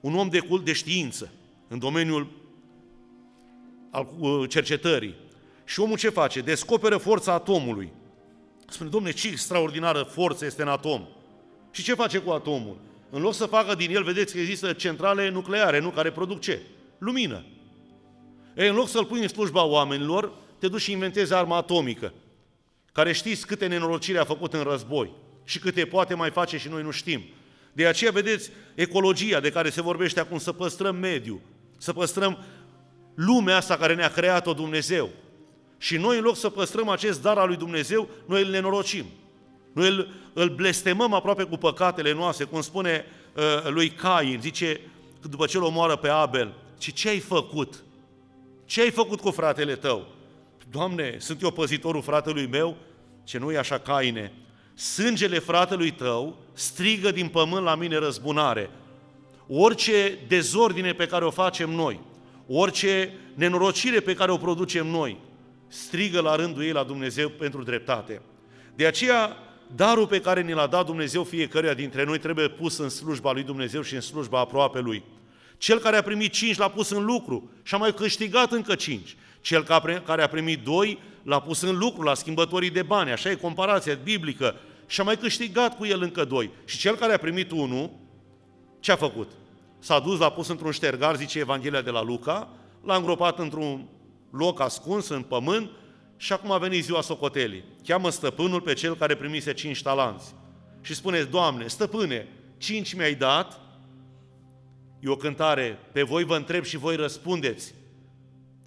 Un 0.00 0.14
om 0.14 0.28
de 0.28 0.38
cult 0.38 0.64
de 0.64 0.72
știință, 0.72 1.32
în 1.68 1.78
domeniul 1.78 2.26
al 3.90 4.08
uh, 4.18 4.48
cercetării. 4.48 5.14
Și 5.64 5.80
omul 5.80 5.96
ce 5.96 6.08
face? 6.08 6.40
Descoperă 6.40 6.96
forța 6.96 7.32
atomului. 7.32 7.92
Spune, 8.68 8.88
domne, 8.88 9.10
ce 9.10 9.28
extraordinară 9.28 10.02
forță 10.02 10.44
este 10.44 10.62
în 10.62 10.68
atom. 10.68 11.06
Și 11.70 11.82
ce 11.82 11.94
face 11.94 12.18
cu 12.18 12.30
atomul? 12.30 12.76
În 13.10 13.22
loc 13.22 13.34
să 13.34 13.46
facă 13.46 13.74
din 13.74 13.94
el, 13.94 14.02
vedeți 14.02 14.32
că 14.32 14.40
există 14.40 14.72
centrale 14.72 15.28
nucleare, 15.28 15.80
nu? 15.80 15.90
Care 15.90 16.10
produc 16.10 16.40
ce? 16.40 16.60
Lumină. 16.98 17.44
Ei, 18.56 18.68
în 18.68 18.74
loc 18.74 18.88
să-l 18.88 19.04
pui 19.04 19.20
în 19.20 19.28
slujba 19.28 19.64
oamenilor, 19.64 20.32
te 20.58 20.68
duci 20.68 20.80
și 20.80 20.92
inventezi 20.92 21.34
arma 21.34 21.56
atomică, 21.56 22.12
care 22.92 23.12
știți 23.12 23.46
câte 23.46 23.66
nenorocire 23.66 24.18
a 24.18 24.24
făcut 24.24 24.52
în 24.52 24.62
război 24.62 25.10
și 25.44 25.58
câte 25.58 25.84
poate 25.84 26.14
mai 26.14 26.30
face 26.30 26.58
și 26.58 26.68
noi 26.68 26.82
nu 26.82 26.90
știm. 26.90 27.22
De 27.72 27.86
aceea, 27.86 28.10
vedeți, 28.10 28.50
ecologia 28.74 29.40
de 29.40 29.50
care 29.50 29.70
se 29.70 29.82
vorbește 29.82 30.20
acum, 30.20 30.38
să 30.38 30.52
păstrăm 30.52 30.96
mediul, 30.96 31.40
să 31.78 31.92
păstrăm 31.92 32.38
lumea 33.14 33.56
asta 33.56 33.76
care 33.76 33.94
ne-a 33.94 34.10
creat-o 34.10 34.52
Dumnezeu. 34.52 35.08
Și 35.78 35.96
noi, 35.96 36.16
în 36.16 36.22
loc 36.22 36.36
să 36.36 36.48
păstrăm 36.48 36.88
acest 36.88 37.22
dar 37.22 37.38
al 37.38 37.46
lui 37.46 37.56
Dumnezeu, 37.56 38.08
noi 38.26 38.42
îl 38.42 38.50
nenorocim. 38.50 39.04
Noi 39.72 39.88
îl, 39.88 40.08
îl 40.32 40.48
blestemăm 40.48 41.14
aproape 41.14 41.42
cu 41.42 41.56
păcatele 41.56 42.12
noastre, 42.12 42.44
cum 42.44 42.60
spune 42.60 43.04
uh, 43.36 43.70
lui 43.70 43.90
Cain, 43.90 44.38
zice, 44.40 44.80
după 45.28 45.46
ce 45.46 45.56
îl 45.56 45.62
omoară 45.62 45.96
pe 45.96 46.08
Abel, 46.08 46.54
ce 46.78 46.90
ce 46.90 47.08
ai 47.08 47.18
făcut? 47.18 47.84
Ce 48.64 48.80
ai 48.80 48.90
făcut 48.90 49.20
cu 49.20 49.30
fratele 49.30 49.76
tău? 49.76 50.06
Doamne, 50.70 51.16
sunt 51.18 51.42
eu 51.42 51.50
păzitorul 51.50 52.02
fratelui 52.02 52.46
meu? 52.46 52.76
Ce 53.24 53.38
nu 53.38 53.52
e 53.52 53.58
așa, 53.58 53.78
Caine. 53.78 54.32
Sângele 54.74 55.38
fratelui 55.38 55.90
tău 55.90 56.36
strigă 56.52 57.10
din 57.10 57.28
pământ 57.28 57.64
la 57.64 57.74
mine 57.74 57.98
răzbunare. 57.98 58.70
Orice 59.48 60.18
dezordine 60.28 60.92
pe 60.92 61.06
care 61.06 61.24
o 61.24 61.30
facem 61.30 61.70
noi, 61.70 62.00
orice 62.52 63.12
nenorocire 63.34 64.00
pe 64.00 64.14
care 64.14 64.30
o 64.30 64.36
producem 64.36 64.86
noi, 64.86 65.18
strigă 65.68 66.20
la 66.20 66.36
rândul 66.36 66.62
ei 66.62 66.72
la 66.72 66.82
Dumnezeu 66.82 67.28
pentru 67.28 67.62
dreptate. 67.62 68.22
De 68.74 68.86
aceea, 68.86 69.36
darul 69.76 70.06
pe 70.06 70.20
care 70.20 70.42
ni 70.42 70.52
l-a 70.52 70.66
dat 70.66 70.86
Dumnezeu 70.86 71.24
fiecăruia 71.24 71.74
dintre 71.74 72.04
noi 72.04 72.18
trebuie 72.18 72.48
pus 72.48 72.78
în 72.78 72.88
slujba 72.88 73.32
lui 73.32 73.42
Dumnezeu 73.42 73.82
și 73.82 73.94
în 73.94 74.00
slujba 74.00 74.38
aproape 74.38 74.80
lui. 74.80 75.02
Cel 75.58 75.78
care 75.78 75.96
a 75.96 76.02
primit 76.02 76.32
cinci 76.32 76.56
l-a 76.56 76.68
pus 76.68 76.90
în 76.90 77.04
lucru 77.04 77.50
și 77.62 77.74
a 77.74 77.78
mai 77.78 77.94
câștigat 77.94 78.52
încă 78.52 78.74
cinci. 78.74 79.16
Cel 79.40 79.62
care 80.04 80.22
a 80.22 80.28
primit 80.28 80.64
doi 80.64 80.98
l-a 81.22 81.40
pus 81.40 81.60
în 81.60 81.78
lucru 81.78 82.02
la 82.02 82.14
schimbătorii 82.14 82.70
de 82.70 82.82
bani, 82.82 83.10
așa 83.10 83.30
e 83.30 83.34
comparația 83.34 83.98
biblică, 84.02 84.54
și 84.86 85.00
a 85.00 85.04
mai 85.04 85.16
câștigat 85.16 85.76
cu 85.76 85.86
el 85.86 86.02
încă 86.02 86.24
doi. 86.24 86.50
Și 86.64 86.78
cel 86.78 86.96
care 86.96 87.12
a 87.12 87.18
primit 87.18 87.50
unul, 87.50 87.90
ce 88.80 88.92
a 88.92 88.96
făcut? 88.96 89.30
S-a 89.80 90.00
dus, 90.00 90.18
l-a 90.18 90.30
pus 90.30 90.48
într-un 90.48 90.70
ștergar, 90.70 91.16
zice 91.16 91.38
Evanghelia 91.38 91.82
de 91.82 91.90
la 91.90 92.02
Luca, 92.02 92.48
l-a 92.84 92.96
îngropat 92.96 93.38
într-un 93.38 93.88
loc 94.30 94.60
ascuns 94.60 95.08
în 95.08 95.22
pământ 95.22 95.70
și 96.16 96.32
acum 96.32 96.50
a 96.50 96.58
venit 96.58 96.84
ziua 96.84 97.00
socotelii. 97.00 97.64
Cheamă 97.84 98.10
stăpânul 98.10 98.60
pe 98.60 98.72
cel 98.72 98.96
care 98.96 99.14
primise 99.14 99.52
cinci 99.52 99.82
talanți. 99.82 100.34
Și 100.80 100.94
spune, 100.94 101.22
Doamne, 101.22 101.66
stăpâne, 101.66 102.28
cinci 102.58 102.94
mi-ai 102.94 103.14
dat, 103.14 103.60
e 105.00 105.08
o 105.08 105.16
cântare, 105.16 105.78
pe 105.92 106.02
voi 106.02 106.24
vă 106.24 106.36
întreb 106.36 106.64
și 106.64 106.76
voi 106.76 106.96
răspundeți. 106.96 107.74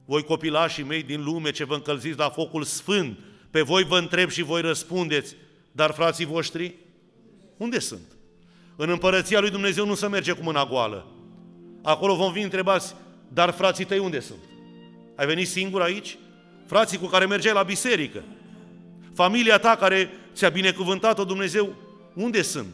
Voi 0.05 0.23
copilașii 0.23 0.83
mei 0.83 1.03
din 1.03 1.23
lume 1.23 1.51
ce 1.51 1.63
vă 1.63 1.73
încălziți 1.73 2.17
la 2.17 2.29
focul 2.29 2.63
sfânt, 2.63 3.19
pe 3.51 3.61
voi 3.61 3.83
vă 3.83 3.97
întreb 3.97 4.29
și 4.29 4.41
voi 4.41 4.61
răspundeți, 4.61 5.35
dar 5.71 5.91
frații 5.91 6.25
voștri, 6.25 6.75
unde 7.57 7.79
sunt? 7.79 8.17
În 8.75 8.89
împărăția 8.89 9.39
lui 9.39 9.49
Dumnezeu 9.49 9.85
nu 9.85 9.95
se 9.95 10.07
merge 10.07 10.31
cu 10.31 10.43
mâna 10.43 10.65
goală. 10.65 11.05
Acolo 11.83 12.15
vom 12.15 12.33
fi 12.33 12.41
întrebați, 12.41 12.95
dar 13.27 13.51
frații 13.51 13.85
tăi 13.85 13.99
unde 13.99 14.19
sunt? 14.19 14.39
Ai 15.15 15.25
venit 15.25 15.47
singur 15.47 15.81
aici? 15.81 16.17
Frații 16.65 16.97
cu 16.97 17.05
care 17.05 17.25
mergeai 17.25 17.53
la 17.53 17.63
biserică? 17.63 18.23
Familia 19.13 19.57
ta 19.57 19.75
care 19.75 20.09
ți-a 20.33 20.49
binecuvântat-o 20.49 21.23
Dumnezeu, 21.23 21.73
unde 22.13 22.41
sunt? 22.41 22.73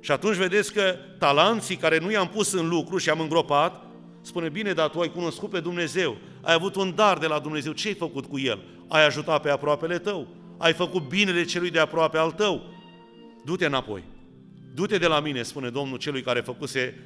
Și 0.00 0.10
atunci 0.10 0.36
vedeți 0.36 0.72
că 0.72 0.94
talanții 1.18 1.76
care 1.76 1.98
nu 1.98 2.10
i-am 2.10 2.28
pus 2.28 2.52
în 2.52 2.68
lucru 2.68 2.98
și 2.98 3.10
am 3.10 3.20
îngropat, 3.20 3.84
spune, 4.20 4.48
bine, 4.48 4.72
dar 4.72 4.88
tu 4.88 5.00
ai 5.00 5.12
cunoscut 5.12 5.50
pe 5.50 5.60
Dumnezeu, 5.60 6.16
ai 6.42 6.54
avut 6.54 6.74
un 6.74 6.94
dar 6.94 7.18
de 7.18 7.26
la 7.26 7.38
Dumnezeu, 7.38 7.72
ce 7.72 7.88
ai 7.88 7.94
făcut 7.94 8.26
cu 8.26 8.38
el? 8.38 8.62
Ai 8.88 9.06
ajutat 9.06 9.42
pe 9.42 9.50
aproapele 9.50 9.98
tău, 9.98 10.26
ai 10.56 10.72
făcut 10.72 11.08
binele 11.08 11.44
celui 11.44 11.70
de 11.70 11.78
aproape 11.78 12.18
al 12.18 12.30
tău, 12.30 12.62
du-te 13.44 13.66
înapoi. 13.66 14.02
Du-te 14.76 14.98
de 14.98 15.06
la 15.06 15.20
mine, 15.20 15.42
spune 15.42 15.68
Domnul 15.68 15.98
celui 15.98 16.22
care 16.22 16.40
făcuse 16.40 16.98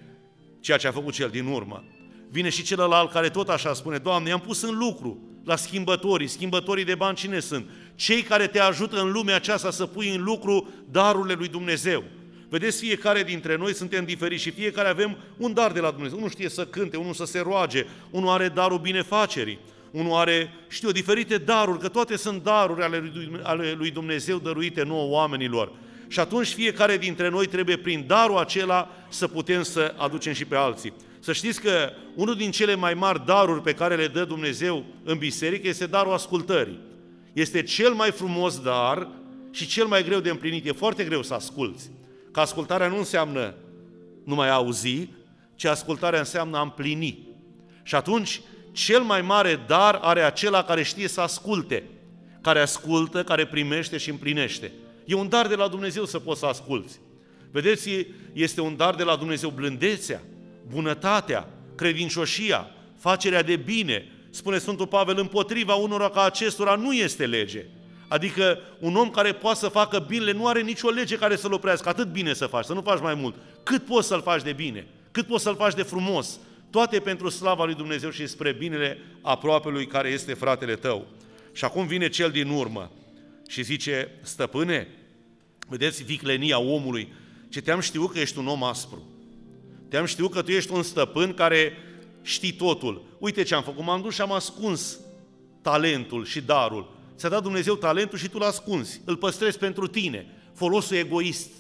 ceea 0.60 0.76
ce 0.76 0.86
a 0.86 0.92
făcut 0.92 1.14
cel 1.14 1.28
din 1.28 1.46
urmă. 1.46 1.84
Vine 2.30 2.48
și 2.48 2.62
celălalt 2.62 3.10
care 3.10 3.28
tot 3.28 3.48
așa 3.48 3.74
spune, 3.74 3.98
Doamne, 3.98 4.28
i-am 4.28 4.40
pus 4.40 4.62
în 4.62 4.78
lucru 4.78 5.18
la 5.44 5.56
schimbătorii, 5.56 6.26
schimbătorii 6.26 6.84
de 6.84 6.94
bani 6.94 7.16
cine 7.16 7.40
sunt? 7.40 7.70
Cei 7.94 8.22
care 8.22 8.46
te 8.46 8.60
ajută 8.60 9.00
în 9.00 9.12
lumea 9.12 9.34
aceasta 9.34 9.70
să 9.70 9.86
pui 9.86 10.14
în 10.14 10.22
lucru 10.22 10.68
darurile 10.90 11.34
lui 11.34 11.48
Dumnezeu. 11.48 12.04
Vedeți, 12.48 12.78
fiecare 12.78 13.22
dintre 13.22 13.56
noi 13.56 13.74
suntem 13.74 14.04
diferiți 14.04 14.42
și 14.42 14.50
fiecare 14.50 14.88
avem 14.88 15.16
un 15.36 15.52
dar 15.52 15.72
de 15.72 15.80
la 15.80 15.90
Dumnezeu. 15.90 16.16
Unul 16.16 16.30
știe 16.30 16.48
să 16.48 16.66
cânte, 16.66 16.96
unul 16.96 17.14
să 17.14 17.24
se 17.24 17.40
roage, 17.40 17.86
unul 18.10 18.28
are 18.28 18.48
darul 18.48 18.78
binefacerii, 18.78 19.58
unul 19.90 20.14
are, 20.14 20.54
știu, 20.68 20.90
diferite 20.90 21.38
daruri, 21.38 21.78
că 21.78 21.88
toate 21.88 22.16
sunt 22.16 22.42
daruri 22.42 22.82
ale 23.42 23.72
lui 23.72 23.90
Dumnezeu 23.90 24.38
dăruite 24.38 24.82
nouă 24.82 25.10
oamenilor. 25.10 25.72
Și 26.10 26.20
atunci 26.20 26.46
fiecare 26.46 26.96
dintre 26.96 27.28
noi 27.28 27.46
trebuie 27.46 27.76
prin 27.76 28.04
darul 28.06 28.38
acela 28.38 28.90
să 29.08 29.28
putem 29.28 29.62
să 29.62 29.94
aducem 29.96 30.32
și 30.32 30.44
pe 30.44 30.56
alții. 30.56 30.92
Să 31.20 31.32
știți 31.32 31.60
că 31.60 31.92
unul 32.14 32.34
din 32.34 32.50
cele 32.50 32.74
mai 32.74 32.94
mari 32.94 33.26
daruri 33.26 33.62
pe 33.62 33.74
care 33.74 33.96
le 33.96 34.06
dă 34.06 34.24
Dumnezeu 34.24 34.84
în 35.04 35.18
biserică 35.18 35.68
este 35.68 35.86
darul 35.86 36.12
ascultării. 36.12 36.78
Este 37.32 37.62
cel 37.62 37.92
mai 37.92 38.10
frumos 38.10 38.60
dar 38.60 39.08
și 39.50 39.66
cel 39.66 39.86
mai 39.86 40.04
greu 40.04 40.20
de 40.20 40.30
împlinit. 40.30 40.66
E 40.66 40.72
foarte 40.72 41.04
greu 41.04 41.22
să 41.22 41.34
asculți. 41.34 41.90
Că 42.32 42.40
ascultarea 42.40 42.88
nu 42.88 42.96
înseamnă 42.96 43.54
numai 44.24 44.48
a 44.48 44.52
auzi, 44.52 45.08
ci 45.54 45.64
ascultarea 45.64 46.18
înseamnă 46.18 46.56
a 46.56 46.60
împlini. 46.60 47.28
Și 47.82 47.94
atunci, 47.94 48.40
cel 48.72 49.00
mai 49.00 49.22
mare 49.22 49.64
dar 49.66 49.94
are 49.94 50.20
acela 50.20 50.62
care 50.64 50.82
știe 50.82 51.08
să 51.08 51.20
asculte, 51.20 51.82
care 52.40 52.60
ascultă, 52.60 53.24
care 53.24 53.46
primește 53.46 53.96
și 53.96 54.10
împlinește. 54.10 54.72
E 55.10 55.14
un 55.14 55.28
dar 55.28 55.46
de 55.46 55.54
la 55.54 55.68
Dumnezeu 55.68 56.04
să 56.04 56.18
poți 56.18 56.40
să 56.40 56.46
asculți. 56.46 57.00
Vedeți, 57.50 58.06
este 58.32 58.60
un 58.60 58.76
dar 58.76 58.94
de 58.94 59.02
la 59.02 59.16
Dumnezeu 59.16 59.50
blândețea, 59.50 60.22
bunătatea, 60.68 61.48
credincioșia, 61.74 62.70
facerea 62.98 63.42
de 63.42 63.56
bine. 63.56 64.08
Spune 64.30 64.58
Sfântul 64.58 64.86
Pavel, 64.86 65.18
împotriva 65.18 65.74
unora 65.74 66.10
ca 66.10 66.24
acestora 66.24 66.74
nu 66.74 66.92
este 66.92 67.26
lege. 67.26 67.64
Adică 68.08 68.58
un 68.80 68.96
om 68.96 69.10
care 69.10 69.32
poate 69.32 69.58
să 69.58 69.68
facă 69.68 70.04
binele 70.08 70.32
nu 70.32 70.46
are 70.46 70.60
nicio 70.60 70.88
lege 70.88 71.16
care 71.16 71.36
să-l 71.36 71.52
oprească. 71.52 71.88
Atât 71.88 72.12
bine 72.12 72.32
să 72.32 72.46
faci, 72.46 72.64
să 72.64 72.72
nu 72.72 72.80
faci 72.80 73.00
mai 73.00 73.14
mult. 73.14 73.34
Cât 73.62 73.84
poți 73.84 74.06
să-l 74.06 74.22
faci 74.22 74.42
de 74.42 74.52
bine? 74.52 74.86
Cât 75.10 75.26
poți 75.26 75.42
să-l 75.42 75.56
faci 75.56 75.74
de 75.74 75.82
frumos? 75.82 76.38
Toate 76.70 77.00
pentru 77.00 77.28
slava 77.28 77.64
lui 77.64 77.74
Dumnezeu 77.74 78.10
și 78.10 78.26
spre 78.26 78.52
binele 78.52 78.98
aproapelui 79.20 79.86
care 79.86 80.08
este 80.08 80.34
fratele 80.34 80.74
tău. 80.74 81.06
Și 81.52 81.64
acum 81.64 81.86
vine 81.86 82.08
cel 82.08 82.30
din 82.30 82.48
urmă 82.48 82.90
și 83.48 83.62
zice, 83.62 84.10
stăpâne, 84.22 84.88
vedeți 85.70 86.02
viclenia 86.02 86.58
omului, 86.58 87.12
ce 87.48 87.60
te-am 87.60 87.80
știut 87.80 88.12
că 88.12 88.18
ești 88.18 88.38
un 88.38 88.46
om 88.46 88.62
aspru. 88.62 89.02
Te-am 89.88 90.04
știut 90.04 90.30
că 90.30 90.42
tu 90.42 90.50
ești 90.50 90.72
un 90.72 90.82
stăpân 90.82 91.34
care 91.34 91.72
știi 92.22 92.52
totul. 92.52 93.02
Uite 93.18 93.42
ce 93.42 93.54
am 93.54 93.62
făcut, 93.62 93.84
m-am 93.84 94.00
dus 94.00 94.14
și 94.14 94.20
am 94.20 94.32
ascuns 94.32 94.98
talentul 95.62 96.24
și 96.24 96.40
darul. 96.40 96.98
Ți-a 97.16 97.28
dat 97.28 97.42
Dumnezeu 97.42 97.74
talentul 97.74 98.18
și 98.18 98.28
tu 98.28 98.38
l 98.38 98.42
ascunzi. 98.42 99.00
Îl 99.04 99.16
păstrezi 99.16 99.58
pentru 99.58 99.86
tine. 99.86 100.26
Folosul 100.54 100.96
egoist. 100.96 101.50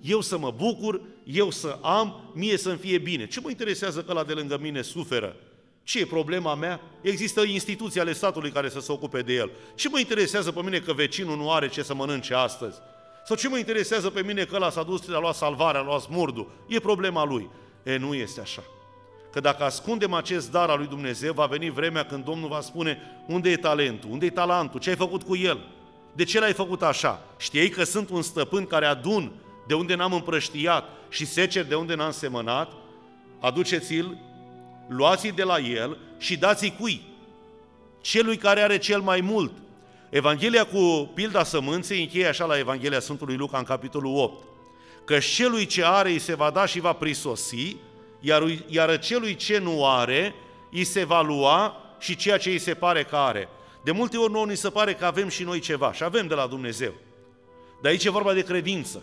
Eu 0.00 0.20
să 0.20 0.38
mă 0.38 0.54
bucur, 0.56 1.00
eu 1.24 1.50
să 1.50 1.78
am, 1.82 2.32
mie 2.34 2.56
să-mi 2.56 2.78
fie 2.78 2.98
bine. 2.98 3.26
Ce 3.26 3.40
mă 3.40 3.50
interesează 3.50 4.02
că 4.02 4.12
la 4.12 4.24
de 4.24 4.32
lângă 4.32 4.58
mine 4.60 4.82
suferă? 4.82 5.36
Ce 5.82 5.98
e 5.98 6.06
problema 6.06 6.54
mea? 6.54 6.80
Există 7.00 7.42
instituții 7.42 8.00
ale 8.00 8.12
statului 8.12 8.50
care 8.50 8.68
să 8.68 8.80
se 8.80 8.92
ocupe 8.92 9.20
de 9.20 9.32
el. 9.32 9.50
Ce 9.74 9.88
mă 9.88 9.98
interesează 9.98 10.52
pe 10.52 10.62
mine 10.62 10.78
că 10.78 10.92
vecinul 10.92 11.36
nu 11.36 11.52
are 11.52 11.68
ce 11.68 11.82
să 11.82 11.94
mănânce 11.94 12.34
astăzi? 12.34 12.78
Sau 13.24 13.36
ce 13.36 13.48
mă 13.48 13.58
interesează 13.58 14.10
pe 14.10 14.22
mine 14.22 14.44
că 14.44 14.54
ăla 14.54 14.70
s-a 14.70 14.82
dus, 14.82 15.08
a 15.08 15.18
luat 15.18 15.34
salvarea, 15.34 15.80
a 15.80 15.84
luat 15.84 16.00
smurdul? 16.00 16.50
E 16.66 16.80
problema 16.80 17.24
lui. 17.24 17.50
E, 17.82 17.96
nu 17.96 18.14
este 18.14 18.40
așa. 18.40 18.62
Că 19.32 19.40
dacă 19.40 19.64
ascundem 19.64 20.12
acest 20.12 20.50
dar 20.50 20.68
al 20.68 20.78
lui 20.78 20.86
Dumnezeu, 20.86 21.32
va 21.32 21.46
veni 21.46 21.70
vremea 21.70 22.04
când 22.04 22.24
Domnul 22.24 22.48
va 22.48 22.60
spune 22.60 22.98
unde 23.26 23.50
e 23.50 23.56
talentul, 23.56 24.10
unde 24.10 24.26
e 24.26 24.30
talentul, 24.30 24.80
ce 24.80 24.90
ai 24.90 24.96
făcut 24.96 25.22
cu 25.22 25.36
el, 25.36 25.58
de 26.12 26.24
ce 26.24 26.40
l-ai 26.40 26.52
făcut 26.52 26.82
așa? 26.82 27.22
Știai 27.38 27.68
că 27.68 27.84
sunt 27.84 28.10
un 28.10 28.22
stăpân 28.22 28.66
care 28.66 28.86
adun 28.86 29.32
de 29.66 29.74
unde 29.74 29.94
n-am 29.94 30.12
împrăștiat 30.12 30.88
și 31.08 31.26
secer 31.26 31.64
de 31.64 31.74
unde 31.74 31.94
n-am 31.94 32.10
semănat? 32.10 32.72
Aduceți-l, 33.40 34.18
luați-l 34.88 35.32
de 35.34 35.42
la 35.42 35.58
el 35.58 35.98
și 36.18 36.36
dați-i 36.36 36.76
cui? 36.78 37.02
Celui 38.00 38.36
care 38.36 38.60
are 38.60 38.78
cel 38.78 39.00
mai 39.00 39.20
mult. 39.20 39.52
Evanghelia 40.10 40.64
cu 40.64 41.10
pilda 41.14 41.44
sămânței 41.44 42.00
încheie 42.00 42.26
așa 42.26 42.44
la 42.44 42.58
Evanghelia 42.58 43.00
Sfântului 43.00 43.36
Luca 43.36 43.58
în 43.58 43.64
capitolul 43.64 44.16
8. 44.16 44.44
Că 45.04 45.18
celui 45.18 45.66
ce 45.66 45.84
are 45.84 46.10
îi 46.10 46.18
se 46.18 46.34
va 46.34 46.50
da 46.50 46.66
și 46.66 46.80
va 46.80 46.92
prisosi, 46.92 47.76
iar, 48.20 48.42
iar 48.66 48.98
celui 48.98 49.34
ce 49.34 49.58
nu 49.58 49.86
are 49.86 50.34
îi 50.70 50.84
se 50.84 51.04
va 51.04 51.22
lua 51.22 51.76
și 51.98 52.16
ceea 52.16 52.38
ce 52.38 52.50
îi 52.50 52.58
se 52.58 52.74
pare 52.74 53.04
că 53.04 53.16
are. 53.16 53.48
De 53.84 53.90
multe 53.90 54.16
ori 54.16 54.32
nouă 54.32 54.46
ni 54.46 54.56
se 54.56 54.70
pare 54.70 54.94
că 54.94 55.04
avem 55.04 55.28
și 55.28 55.42
noi 55.42 55.60
ceva 55.60 55.92
și 55.92 56.04
avem 56.04 56.26
de 56.26 56.34
la 56.34 56.46
Dumnezeu. 56.46 56.92
Dar 57.82 57.90
aici 57.90 58.04
e 58.04 58.10
vorba 58.10 58.32
de 58.32 58.42
credință. 58.42 59.02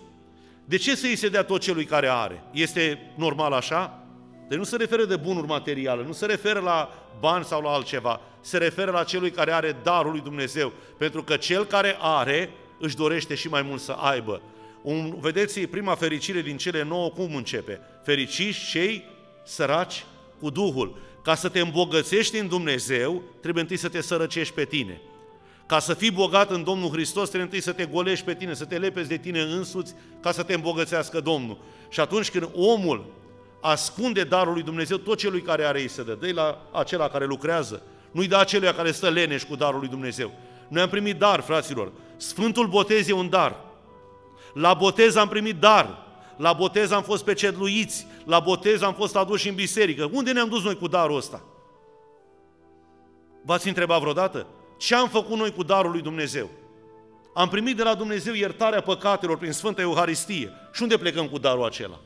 De 0.65 0.77
ce 0.77 0.95
să 0.95 1.05
îi 1.05 1.15
se 1.15 1.29
dea 1.29 1.43
tot 1.43 1.61
celui 1.61 1.85
care 1.85 2.07
are? 2.07 2.43
Este 2.51 3.11
normal 3.15 3.53
așa? 3.53 4.03
Deci 4.47 4.57
nu 4.57 4.63
se 4.63 4.75
referă 4.75 5.05
de 5.05 5.15
bunuri 5.15 5.47
materiale, 5.47 6.03
nu 6.03 6.11
se 6.11 6.25
referă 6.25 6.59
la 6.59 6.89
bani 7.19 7.45
sau 7.45 7.61
la 7.61 7.69
altceva, 7.69 8.21
se 8.47 8.57
referă 8.57 8.91
la 8.91 9.03
celui 9.03 9.31
care 9.31 9.51
are 9.51 9.77
darul 9.83 10.11
lui 10.11 10.21
Dumnezeu, 10.21 10.73
pentru 10.97 11.23
că 11.23 11.35
cel 11.35 11.65
care 11.65 11.97
are 11.99 12.49
își 12.79 12.95
dorește 12.95 13.35
și 13.35 13.47
mai 13.47 13.61
mult 13.61 13.81
să 13.81 13.91
aibă. 13.91 14.41
Un, 14.81 15.17
vedeți, 15.19 15.59
prima 15.59 15.95
fericire 15.95 16.41
din 16.41 16.57
cele 16.57 16.83
nouă 16.83 17.09
cum 17.09 17.35
începe? 17.35 17.79
Fericiți 18.03 18.59
cei 18.69 19.03
săraci 19.43 20.05
cu 20.39 20.49
Duhul. 20.49 20.97
Ca 21.23 21.35
să 21.35 21.49
te 21.49 21.59
îmbogățești 21.59 22.37
în 22.37 22.47
Dumnezeu, 22.47 23.21
trebuie 23.41 23.63
întâi 23.63 23.77
să 23.77 23.89
te 23.89 24.01
sărăcești 24.01 24.53
pe 24.53 24.65
tine. 24.65 25.01
Ca 25.65 25.79
să 25.79 25.93
fii 25.93 26.11
bogat 26.11 26.51
în 26.51 26.63
Domnul 26.63 26.89
Hristos, 26.89 27.29
trebuie 27.29 27.43
întâi 27.43 27.61
să 27.61 27.71
te 27.71 27.85
golești 27.85 28.25
pe 28.25 28.35
tine, 28.35 28.53
să 28.53 28.65
te 28.65 28.77
lepezi 28.77 29.09
de 29.09 29.17
tine 29.17 29.41
însuți, 29.41 29.95
ca 30.21 30.31
să 30.31 30.43
te 30.43 30.53
îmbogățească 30.53 31.19
Domnul. 31.19 31.57
Și 31.89 31.99
atunci 31.99 32.31
când 32.31 32.49
omul 32.53 33.05
ascunde 33.61 34.23
darul 34.23 34.53
lui 34.53 34.63
Dumnezeu, 34.63 34.97
tot 34.97 35.17
celui 35.17 35.41
care 35.41 35.63
are 35.63 35.81
ei 35.81 35.87
să 35.87 36.03
dă. 36.03 36.13
dă 36.13 36.31
la 36.33 36.69
acela 36.71 37.07
care 37.07 37.25
lucrează, 37.25 37.83
nu-i 38.17 38.27
da 38.27 38.39
acelui 38.39 38.73
care 38.73 38.91
stă 38.91 39.09
leneș 39.09 39.43
cu 39.43 39.55
darul 39.55 39.79
lui 39.79 39.87
Dumnezeu. 39.87 40.31
Noi 40.67 40.81
am 40.81 40.89
primit 40.89 41.17
dar, 41.17 41.41
fraților. 41.41 41.91
Sfântul 42.15 42.67
botez 42.67 43.07
e 43.07 43.13
un 43.13 43.29
dar. 43.29 43.55
La 44.53 44.73
botez 44.73 45.15
am 45.15 45.27
primit 45.27 45.55
dar. 45.55 46.05
La 46.37 46.53
botez 46.53 46.91
am 46.91 47.03
fost 47.03 47.23
pecetluiți. 47.23 48.07
La 48.25 48.39
botez 48.39 48.81
am 48.81 48.93
fost 48.93 49.15
aduși 49.15 49.49
în 49.49 49.55
biserică. 49.55 50.09
Unde 50.11 50.31
ne-am 50.31 50.49
dus 50.49 50.63
noi 50.63 50.77
cu 50.77 50.87
darul 50.87 51.17
ăsta? 51.17 51.43
V-ați 53.41 53.67
întrebat 53.67 53.99
vreodată? 53.99 54.47
Ce 54.77 54.95
am 54.95 55.09
făcut 55.09 55.37
noi 55.37 55.51
cu 55.51 55.63
darul 55.63 55.91
lui 55.91 56.01
Dumnezeu? 56.01 56.49
Am 57.33 57.49
primit 57.49 57.75
de 57.75 57.83
la 57.83 57.95
Dumnezeu 57.95 58.33
iertarea 58.33 58.81
păcatelor 58.81 59.37
prin 59.37 59.51
Sfânta 59.51 59.81
Euharistie. 59.81 60.51
Și 60.73 60.81
unde 60.81 60.97
plecăm 60.97 61.27
cu 61.27 61.37
darul 61.37 61.65
acela? 61.65 61.99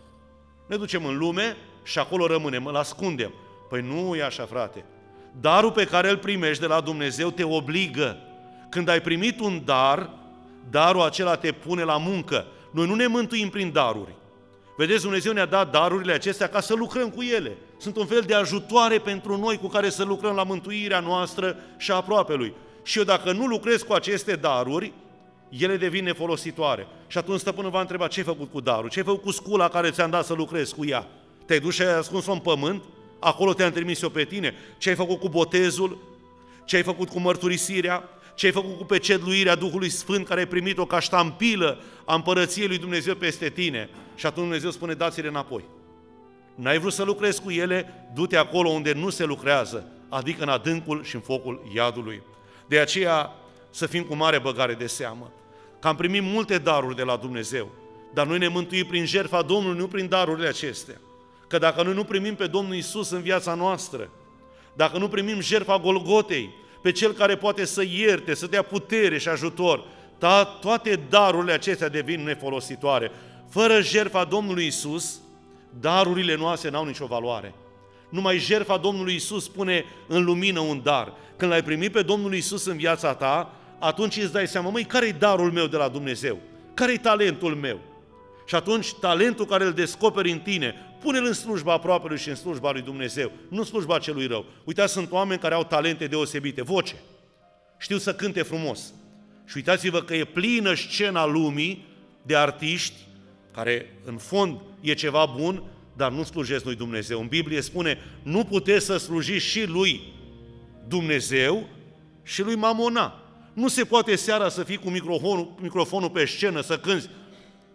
Ne 0.68 0.75
ducem 0.75 1.06
în 1.06 1.18
lume 1.18 1.58
și 1.84 2.00
acolo 2.00 2.27
rămânem, 2.27 2.65
îl 2.65 2.75
ascundem. 2.75 3.34
Păi 3.70 3.82
nu 3.82 4.15
e 4.15 4.24
așa, 4.24 4.46
frate. 4.46 4.86
Darul 5.40 5.72
pe 5.72 5.86
care 5.86 6.10
îl 6.10 6.18
primești 6.18 6.62
de 6.62 6.68
la 6.68 6.82
Dumnezeu 6.82 7.32
te 7.32 7.44
obligă. 7.44 8.18
Când 8.70 8.88
ai 8.88 9.02
primit 9.02 9.40
un 9.40 9.62
dar, 9.66 10.10
darul 10.70 11.02
acela 11.02 11.36
te 11.36 11.52
pune 11.52 11.84
la 11.84 11.98
muncă. 11.98 12.46
Noi 12.72 12.88
nu 12.88 12.96
ne 12.96 13.08
mântuim 13.08 13.50
prin 13.50 13.72
daruri. 13.72 14.16
Vedeți, 14.78 15.02
Dumnezeu 15.02 15.34
ne-a 15.34 15.46
dat 15.46 15.72
darurile 15.72 16.14
acestea 16.14 16.48
ca 16.48 16.60
să 16.60 16.74
lucrăm 16.74 17.10
cu 17.10 17.22
ele. 17.22 17.58
Sunt 17.78 17.98
un 17.98 18.06
fel 18.06 18.22
de 18.22 18.34
ajutoare 18.34 19.00
pentru 19.00 19.38
noi 19.38 19.58
cu 19.58 19.68
care 19.68 19.90
să 19.90 20.04
lucrăm 20.04 20.36
la 20.36 20.44
mântuirea 20.44 21.00
noastră 21.00 21.56
și 21.78 21.92
a 21.92 21.96
aproape 21.96 22.34
lui. 22.34 22.54
Și 22.84 22.98
eu 22.98 23.04
dacă 23.04 23.32
nu 23.32 23.46
lucrez 23.46 23.82
cu 23.82 23.94
aceste 23.94 24.36
daruri, 24.36 24.94
ele 25.50 25.78
devin 25.78 26.04
nefolositoare. 26.04 26.88
Și 27.08 27.18
atunci 27.18 27.40
stăpânul 27.40 27.72
va 27.72 27.82
întreba, 27.82 28.08
ce 28.08 28.20
ai 28.20 28.26
făcut 28.26 28.52
cu 28.52 28.60
darul? 28.60 28.90
Ce 28.90 29.00
ai 29.00 29.06
făcut 29.06 29.22
cu 29.22 29.32
scula 29.32 29.70
care 29.70 29.92
ți-am 29.92 30.10
dat 30.10 30.26
să 30.26 30.34
lucrezi 30.34 30.76
cu 30.76 30.86
ea? 30.86 31.08
Te-ai 31.46 31.60
dus 31.60 31.74
și 31.74 31.82
ai 31.82 31.98
ascuns-o 31.98 32.32
în 32.32 32.40
pământ? 32.40 32.84
Acolo 33.24 33.54
te-am 33.54 33.72
trimis 33.72 34.01
eu 34.01 34.10
pe 34.10 34.24
tine? 34.24 34.54
Ce 34.78 34.90
ai 34.90 34.96
făcut 34.96 35.20
cu 35.20 35.30
botezul? 35.30 35.98
Ce 36.66 36.75
ai 36.75 36.84
făcut 36.84 37.10
cu 37.10 37.20
mărturisirea? 37.20 38.10
Ce 38.36 38.46
ai 38.46 38.51
făcut 38.51 38.78
cu 38.78 38.86
pecetluirea 38.86 39.56
Duhului 39.56 39.90
Sfânt 39.90 40.28
care 40.28 40.40
ai 40.40 40.48
primit-o 40.48 40.86
ca 40.86 41.00
ștampilă 41.00 41.82
a 42.06 42.16
împărăției 42.16 42.68
lui 42.68 42.78
Dumnezeu 42.78 43.16
peste 43.16 43.50
tine? 43.50 43.90
Și 44.16 44.25
atunci 44.25 44.46
Dumnezeu 44.46 44.72
spune, 44.72 44.94
dați-le 44.94 45.28
înapoi. 45.28 45.63
N-ai 46.56 46.78
vrut 46.78 46.93
să 46.93 47.04
lucrezi 47.04 47.41
cu 47.41 47.52
ele? 47.52 48.10
Du-te 48.13 48.38
acolo 48.38 48.69
unde 48.69 48.93
nu 48.93 49.10
se 49.10 49.24
lucrează, 49.24 49.88
adică 50.10 50.43
în 50.43 50.50
adâncul 50.50 51.04
și 51.04 51.15
în 51.15 51.22
focul 51.22 51.72
iadului. 51.74 52.22
De 52.67 52.80
aceea 52.80 53.32
să 53.69 53.86
fim 53.86 54.04
cu 54.04 54.15
mare 54.15 54.39
băgare 54.39 54.74
de 54.74 54.88
seamă 54.88 55.32
că 55.80 55.88
am 55.88 55.95
primit 55.95 56.24
multe 56.24 56.58
daruri 56.58 56.95
de 56.95 57.04
la 57.04 57.15
Dumnezeu, 57.15 57.72
dar 58.13 58.28
noi 58.28 58.38
ne 58.38 58.48
mântuim 58.48 58.86
prin 58.86 59.06
jertfa 59.06 59.41
Domnului, 59.41 59.80
nu 59.80 59.88
prin 59.88 60.08
darurile 60.08 60.48
acestea. 60.48 61.02
Că 61.52 61.58
dacă 61.58 61.84
noi 61.84 61.94
nu 61.94 62.04
primim 62.04 62.36
pe 62.36 62.48
Domnul 62.48 62.76
Isus 62.76 63.10
în 63.10 63.22
viața 63.22 63.54
noastră, 63.54 64.10
dacă 64.74 64.98
nu 64.98 65.08
primim 65.08 65.40
jertfa 65.40 65.80
Golgotei, 65.80 66.50
pe 66.82 66.92
Cel 66.92 67.12
care 67.12 67.36
poate 67.36 67.66
să 67.66 67.84
ierte, 67.84 68.34
să 68.34 68.48
dea 68.48 68.62
putere 68.62 69.18
și 69.18 69.28
ajutor, 69.28 69.84
ta, 70.18 70.44
toate 70.44 71.00
darurile 71.10 71.52
acestea 71.52 71.90
devin 71.90 72.24
nefolositoare. 72.24 73.12
Fără 73.50 73.82
jertfa 73.82 74.24
Domnului 74.24 74.66
Isus, 74.66 75.20
darurile 75.80 76.36
noastre 76.36 76.70
n-au 76.70 76.86
nicio 76.86 77.06
valoare. 77.06 77.54
Numai 78.10 78.38
jertfa 78.38 78.78
Domnului 78.78 79.16
Isus 79.16 79.48
pune 79.48 79.86
în 80.08 80.24
lumină 80.24 80.60
un 80.60 80.82
dar. 80.84 81.14
Când 81.36 81.52
l-ai 81.52 81.64
primit 81.64 81.92
pe 81.92 82.02
Domnul 82.02 82.34
Isus 82.34 82.66
în 82.66 82.78
viața 82.78 83.14
ta, 83.14 83.54
atunci 83.80 84.18
îți 84.18 84.32
dai 84.32 84.48
seama, 84.48 84.70
măi, 84.70 84.84
care-i 84.84 85.14
darul 85.14 85.52
meu 85.52 85.66
de 85.66 85.78
la 85.78 85.88
Dumnezeu? 85.88 86.38
Care-i 86.74 86.98
talentul 86.98 87.56
meu? 87.56 87.80
Și 88.46 88.56
atunci 88.56 88.94
talentul 88.94 89.46
care 89.46 89.64
îl 89.64 89.74
descoperi 89.74 90.32
în 90.32 90.40
tine, 90.40 90.76
pune-l 91.02 91.26
în 91.26 91.34
slujba 91.34 91.74
aproapelui 91.74 92.18
și 92.18 92.30
în 92.30 92.36
slujba 92.36 92.72
lui 92.72 92.82
Dumnezeu, 92.82 93.32
nu 93.50 93.58
în 93.58 93.64
slujba 93.64 94.00
celui 94.00 94.28
rău. 94.28 94.46
Uitați, 94.64 94.94
sunt 94.94 95.12
oameni 95.12 95.40
care 95.40 95.54
au 95.54 95.64
talente 95.64 96.08
deosebite, 96.08 96.62
voce, 96.62 96.96
știu 97.78 97.98
să 97.98 98.14
cânte 98.14 98.42
frumos. 98.42 98.94
Și 99.46 99.58
uitați-vă 99.58 100.02
că 100.02 100.16
e 100.16 100.26
plină 100.26 100.74
scena 100.74 101.26
lumii 101.26 101.86
de 102.22 102.36
artiști 102.36 102.96
care 103.54 103.98
în 104.06 104.18
fond 104.18 104.60
e 104.82 104.94
ceva 104.94 105.26
bun, 105.26 105.64
dar 105.96 106.12
nu 106.12 106.24
slujesc 106.24 106.66
lui 106.66 106.76
Dumnezeu. 106.76 107.20
În 107.20 107.28
Biblie 107.28 107.62
spune, 107.62 107.98
nu 108.24 108.44
puteți 108.44 108.86
să 108.86 108.98
slujiți 108.98 109.46
și 109.46 109.66
lui 109.66 110.02
Dumnezeu 110.88 111.68
și 112.24 112.42
lui 112.42 112.56
Mamona. 112.56 113.16
Nu 113.54 113.68
se 113.68 113.84
poate 113.84 114.16
seara 114.16 114.50
să 114.50 114.64
fii 114.64 114.78
cu 114.78 114.90
microfonul, 114.90 115.54
microfonul 115.60 116.10
pe 116.10 116.26
scenă, 116.26 116.62
să 116.62 116.78
cânți 116.78 117.10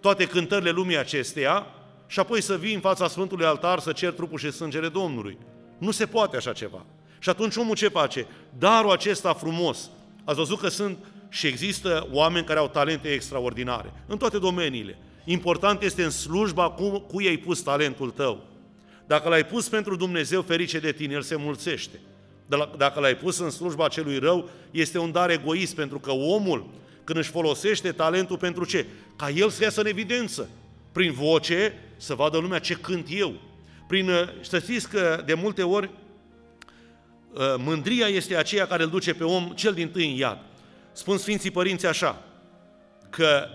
toate 0.01 0.27
cântările 0.27 0.71
lumii 0.71 0.99
acesteia 0.99 1.67
și 2.07 2.21
apoi 2.21 2.40
să 2.40 2.57
vii 2.57 2.75
în 2.75 2.81
fața 2.81 3.09
Sfântului 3.09 3.47
Altar 3.47 3.79
să 3.79 3.92
cer 3.92 4.12
trupul 4.12 4.38
și 4.38 4.51
sângele 4.51 4.88
Domnului. 4.88 5.38
Nu 5.79 5.90
se 5.90 6.07
poate 6.07 6.37
așa 6.37 6.53
ceva. 6.53 6.85
Și 7.19 7.29
atunci 7.29 7.57
omul 7.57 7.75
ce 7.75 7.88
face? 7.88 8.27
Darul 8.59 8.90
acesta 8.90 9.33
frumos. 9.33 9.90
Ați 10.25 10.37
văzut 10.37 10.61
că 10.61 10.69
sunt 10.69 10.99
și 11.29 11.47
există 11.47 12.09
oameni 12.11 12.47
care 12.47 12.59
au 12.59 12.69
talente 12.69 13.09
extraordinare 13.09 13.92
în 14.07 14.16
toate 14.16 14.38
domeniile. 14.38 14.99
Important 15.25 15.83
este 15.83 16.03
în 16.05 16.11
slujba 16.11 16.71
cu, 16.71 16.99
cu 16.99 17.23
ei 17.23 17.38
pus 17.38 17.62
talentul 17.62 18.11
tău. 18.11 18.45
Dacă 19.07 19.29
l-ai 19.29 19.47
pus 19.47 19.69
pentru 19.69 19.97
Dumnezeu, 19.97 20.42
ferice 20.42 20.79
de 20.79 20.92
tine, 20.92 21.14
El 21.14 21.23
se 21.23 21.37
mulțește. 21.37 22.01
Dacă 22.77 23.01
l-ai 23.01 23.16
pus 23.16 23.38
în 23.38 23.51
slujba 23.51 23.88
celui 23.88 24.19
rău, 24.19 24.49
este 24.71 24.99
un 24.99 25.12
dar 25.12 25.31
egoist, 25.31 25.75
pentru 25.75 25.99
că 25.99 26.11
omul, 26.11 26.66
când 27.05 27.19
își 27.19 27.31
folosește 27.31 27.92
talentul 27.92 28.37
pentru 28.37 28.64
ce? 28.64 28.87
Ca 29.16 29.31
el 29.31 29.51
să 29.51 29.62
iasă 29.62 29.81
în 29.81 29.87
evidență. 29.87 30.49
Prin 30.96 31.12
voce, 31.12 31.74
să 31.96 32.14
vadă 32.14 32.38
lumea 32.38 32.59
ce 32.59 32.74
cânt 32.74 33.06
eu. 33.11 33.35
Prin, 33.87 34.09
uh, 34.09 34.28
să 34.40 34.59
știți 34.59 34.88
că 34.88 35.22
de 35.26 35.35
multe 35.35 35.62
ori 35.62 35.90
uh, 37.32 37.54
mândria 37.59 38.06
este 38.06 38.37
aceea 38.37 38.66
care 38.66 38.82
îl 38.82 38.88
duce 38.88 39.14
pe 39.14 39.24
om 39.24 39.52
cel 39.54 39.72
din 39.72 39.88
tâi 39.88 40.11
în 40.11 40.16
iad. 40.16 40.38
Spun 40.92 41.18
Sfinții 41.18 41.50
Părinți 41.50 41.87
așa, 41.87 42.22
că 43.11 43.48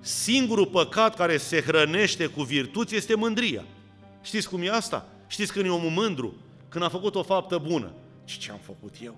singurul 0.00 0.66
păcat 0.66 1.16
care 1.16 1.36
se 1.36 1.60
hrănește 1.60 2.26
cu 2.26 2.42
virtuți 2.42 2.96
este 2.96 3.14
mândria. 3.14 3.64
Știți 4.22 4.48
cum 4.48 4.62
e 4.62 4.70
asta? 4.70 5.06
Știți 5.26 5.52
când 5.52 5.64
e 5.64 5.68
omul 5.68 5.90
mândru? 5.90 6.34
Când 6.68 6.84
a 6.84 6.88
făcut 6.88 7.14
o 7.14 7.22
faptă 7.22 7.58
bună. 7.58 7.92
Și 8.24 8.38
ce 8.38 8.50
am 8.50 8.60
făcut 8.62 8.94
eu? 9.02 9.16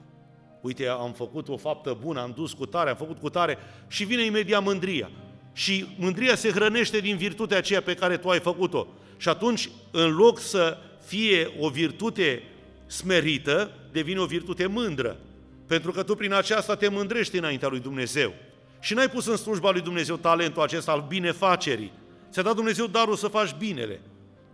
Uite, 0.61 0.87
am 0.87 1.12
făcut 1.12 1.48
o 1.48 1.57
faptă 1.57 1.98
bună, 2.00 2.20
am 2.20 2.33
dus 2.37 2.52
cu 2.52 2.66
tare, 2.66 2.90
am 2.90 2.96
făcut 2.96 3.18
cu 3.18 3.31
tare 3.31 3.59
și 3.88 4.04
vine 4.04 4.24
imediat 4.24 4.62
mândria. 4.62 5.11
Și 5.59 5.87
mândria 5.97 6.35
se 6.35 6.51
hrănește 6.51 6.99
din 6.99 7.16
virtutea 7.16 7.57
aceea 7.57 7.83
pe 7.83 7.94
care 7.94 8.16
tu 8.16 8.29
ai 8.29 8.40
făcut-o. 8.40 8.87
Și 9.16 9.29
atunci, 9.29 9.68
în 9.90 10.14
loc 10.14 10.38
să 10.38 10.79
fie 11.07 11.53
o 11.59 11.68
virtute 11.68 12.42
smerită, 12.87 13.71
devine 13.92 14.18
o 14.18 14.27
virtute 14.27 14.66
mândră. 14.66 15.16
Pentru 15.66 15.92
că 15.92 16.03
tu 16.03 16.14
prin 16.14 16.33
aceasta 16.33 16.77
te 16.77 16.88
mândrești 16.88 17.38
înaintea 17.38 17.68
lui 17.68 17.81
Dumnezeu. 17.81 18.35
Și 18.81 18.94
n-ai 18.94 19.11
pus 19.11 19.27
în 19.27 19.37
slujba 19.37 19.71
lui 19.71 19.81
Dumnezeu 19.81 20.16
talentul 20.16 20.62
acesta 20.62 20.92
al 20.92 21.05
binefacerii. 21.09 21.92
Ți-a 22.31 22.42
dat 22.42 22.55
Dumnezeu 22.55 22.87
darul 22.87 23.16
să 23.16 23.29
faci 23.29 23.55
binele. 23.59 24.01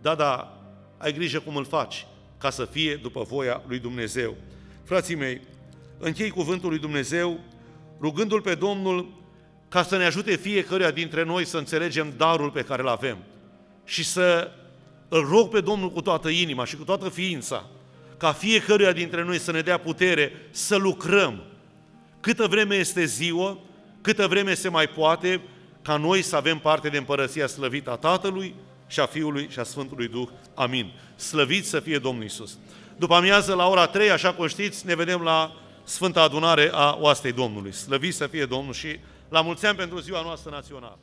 Da, 0.01 0.15
da, 0.15 0.61
ai 0.97 1.13
grijă 1.13 1.39
cum 1.39 1.55
îl 1.55 1.65
faci 1.65 2.05
ca 2.37 2.49
să 2.49 2.65
fie 2.65 2.95
după 2.95 3.23
voia 3.27 3.63
lui 3.67 3.79
Dumnezeu. 3.79 4.35
Frații 4.83 5.15
mei, 5.15 5.41
închei 5.97 6.29
cuvântul 6.29 6.69
lui 6.69 6.79
Dumnezeu 6.79 7.39
rugându-L 7.99 8.41
pe 8.41 8.55
Domnul 8.55 9.23
ca 9.75 9.83
să 9.83 9.97
ne 9.97 10.05
ajute 10.05 10.35
fiecăruia 10.35 10.91
dintre 10.91 11.23
noi 11.23 11.45
să 11.45 11.57
înțelegem 11.57 12.13
darul 12.17 12.49
pe 12.49 12.61
care 12.61 12.81
îl 12.81 12.87
avem 12.87 13.17
și 13.85 14.03
să 14.03 14.51
îl 15.07 15.27
rog 15.29 15.49
pe 15.49 15.61
Domnul 15.61 15.91
cu 15.91 16.01
toată 16.01 16.29
inima 16.29 16.65
și 16.65 16.75
cu 16.75 16.83
toată 16.83 17.09
ființa 17.09 17.65
ca 18.17 18.31
fiecăruia 18.31 18.91
dintre 18.91 19.23
noi 19.23 19.39
să 19.39 19.51
ne 19.51 19.61
dea 19.61 19.77
putere 19.77 20.31
să 20.51 20.75
lucrăm 20.75 21.43
câtă 22.19 22.47
vreme 22.47 22.75
este 22.75 23.05
ziua, 23.05 23.57
câtă 24.01 24.27
vreme 24.27 24.53
se 24.53 24.69
mai 24.69 24.87
poate, 24.87 25.41
ca 25.81 25.97
noi 25.97 26.21
să 26.21 26.35
avem 26.35 26.57
parte 26.57 26.89
de 26.89 26.97
împărăția 26.97 27.47
slăvită 27.47 27.91
a 27.91 27.95
Tatălui 27.95 28.55
și 28.87 28.99
a 28.99 29.05
Fiului 29.05 29.47
și 29.51 29.59
a 29.59 29.63
Sfântului 29.63 30.07
Duh. 30.07 30.27
Amin. 30.53 30.91
Slăvit 31.15 31.65
să 31.65 31.79
fie 31.79 31.97
Domnul 31.97 32.23
Isus. 32.23 32.57
După 32.97 33.15
amiază, 33.15 33.53
la 33.53 33.67
ora 33.67 33.85
3, 33.85 34.11
așa 34.11 34.33
cum 34.33 34.47
știți, 34.47 34.85
ne 34.85 34.95
vedem 34.95 35.21
la 35.21 35.55
Sfânta 35.83 36.21
Adunare 36.21 36.69
a 36.73 36.97
Oastei 36.99 37.31
Domnului. 37.31 37.73
Slăvit 37.73 38.13
să 38.13 38.27
fie 38.27 38.45
Domnul 38.45 38.73
și 38.73 38.99
la 39.29 39.41
mulți 39.41 39.65
ani 39.65 39.77
pentru 39.77 39.99
ziua 39.99 40.21
noastră 40.21 40.51
națională. 40.51 40.99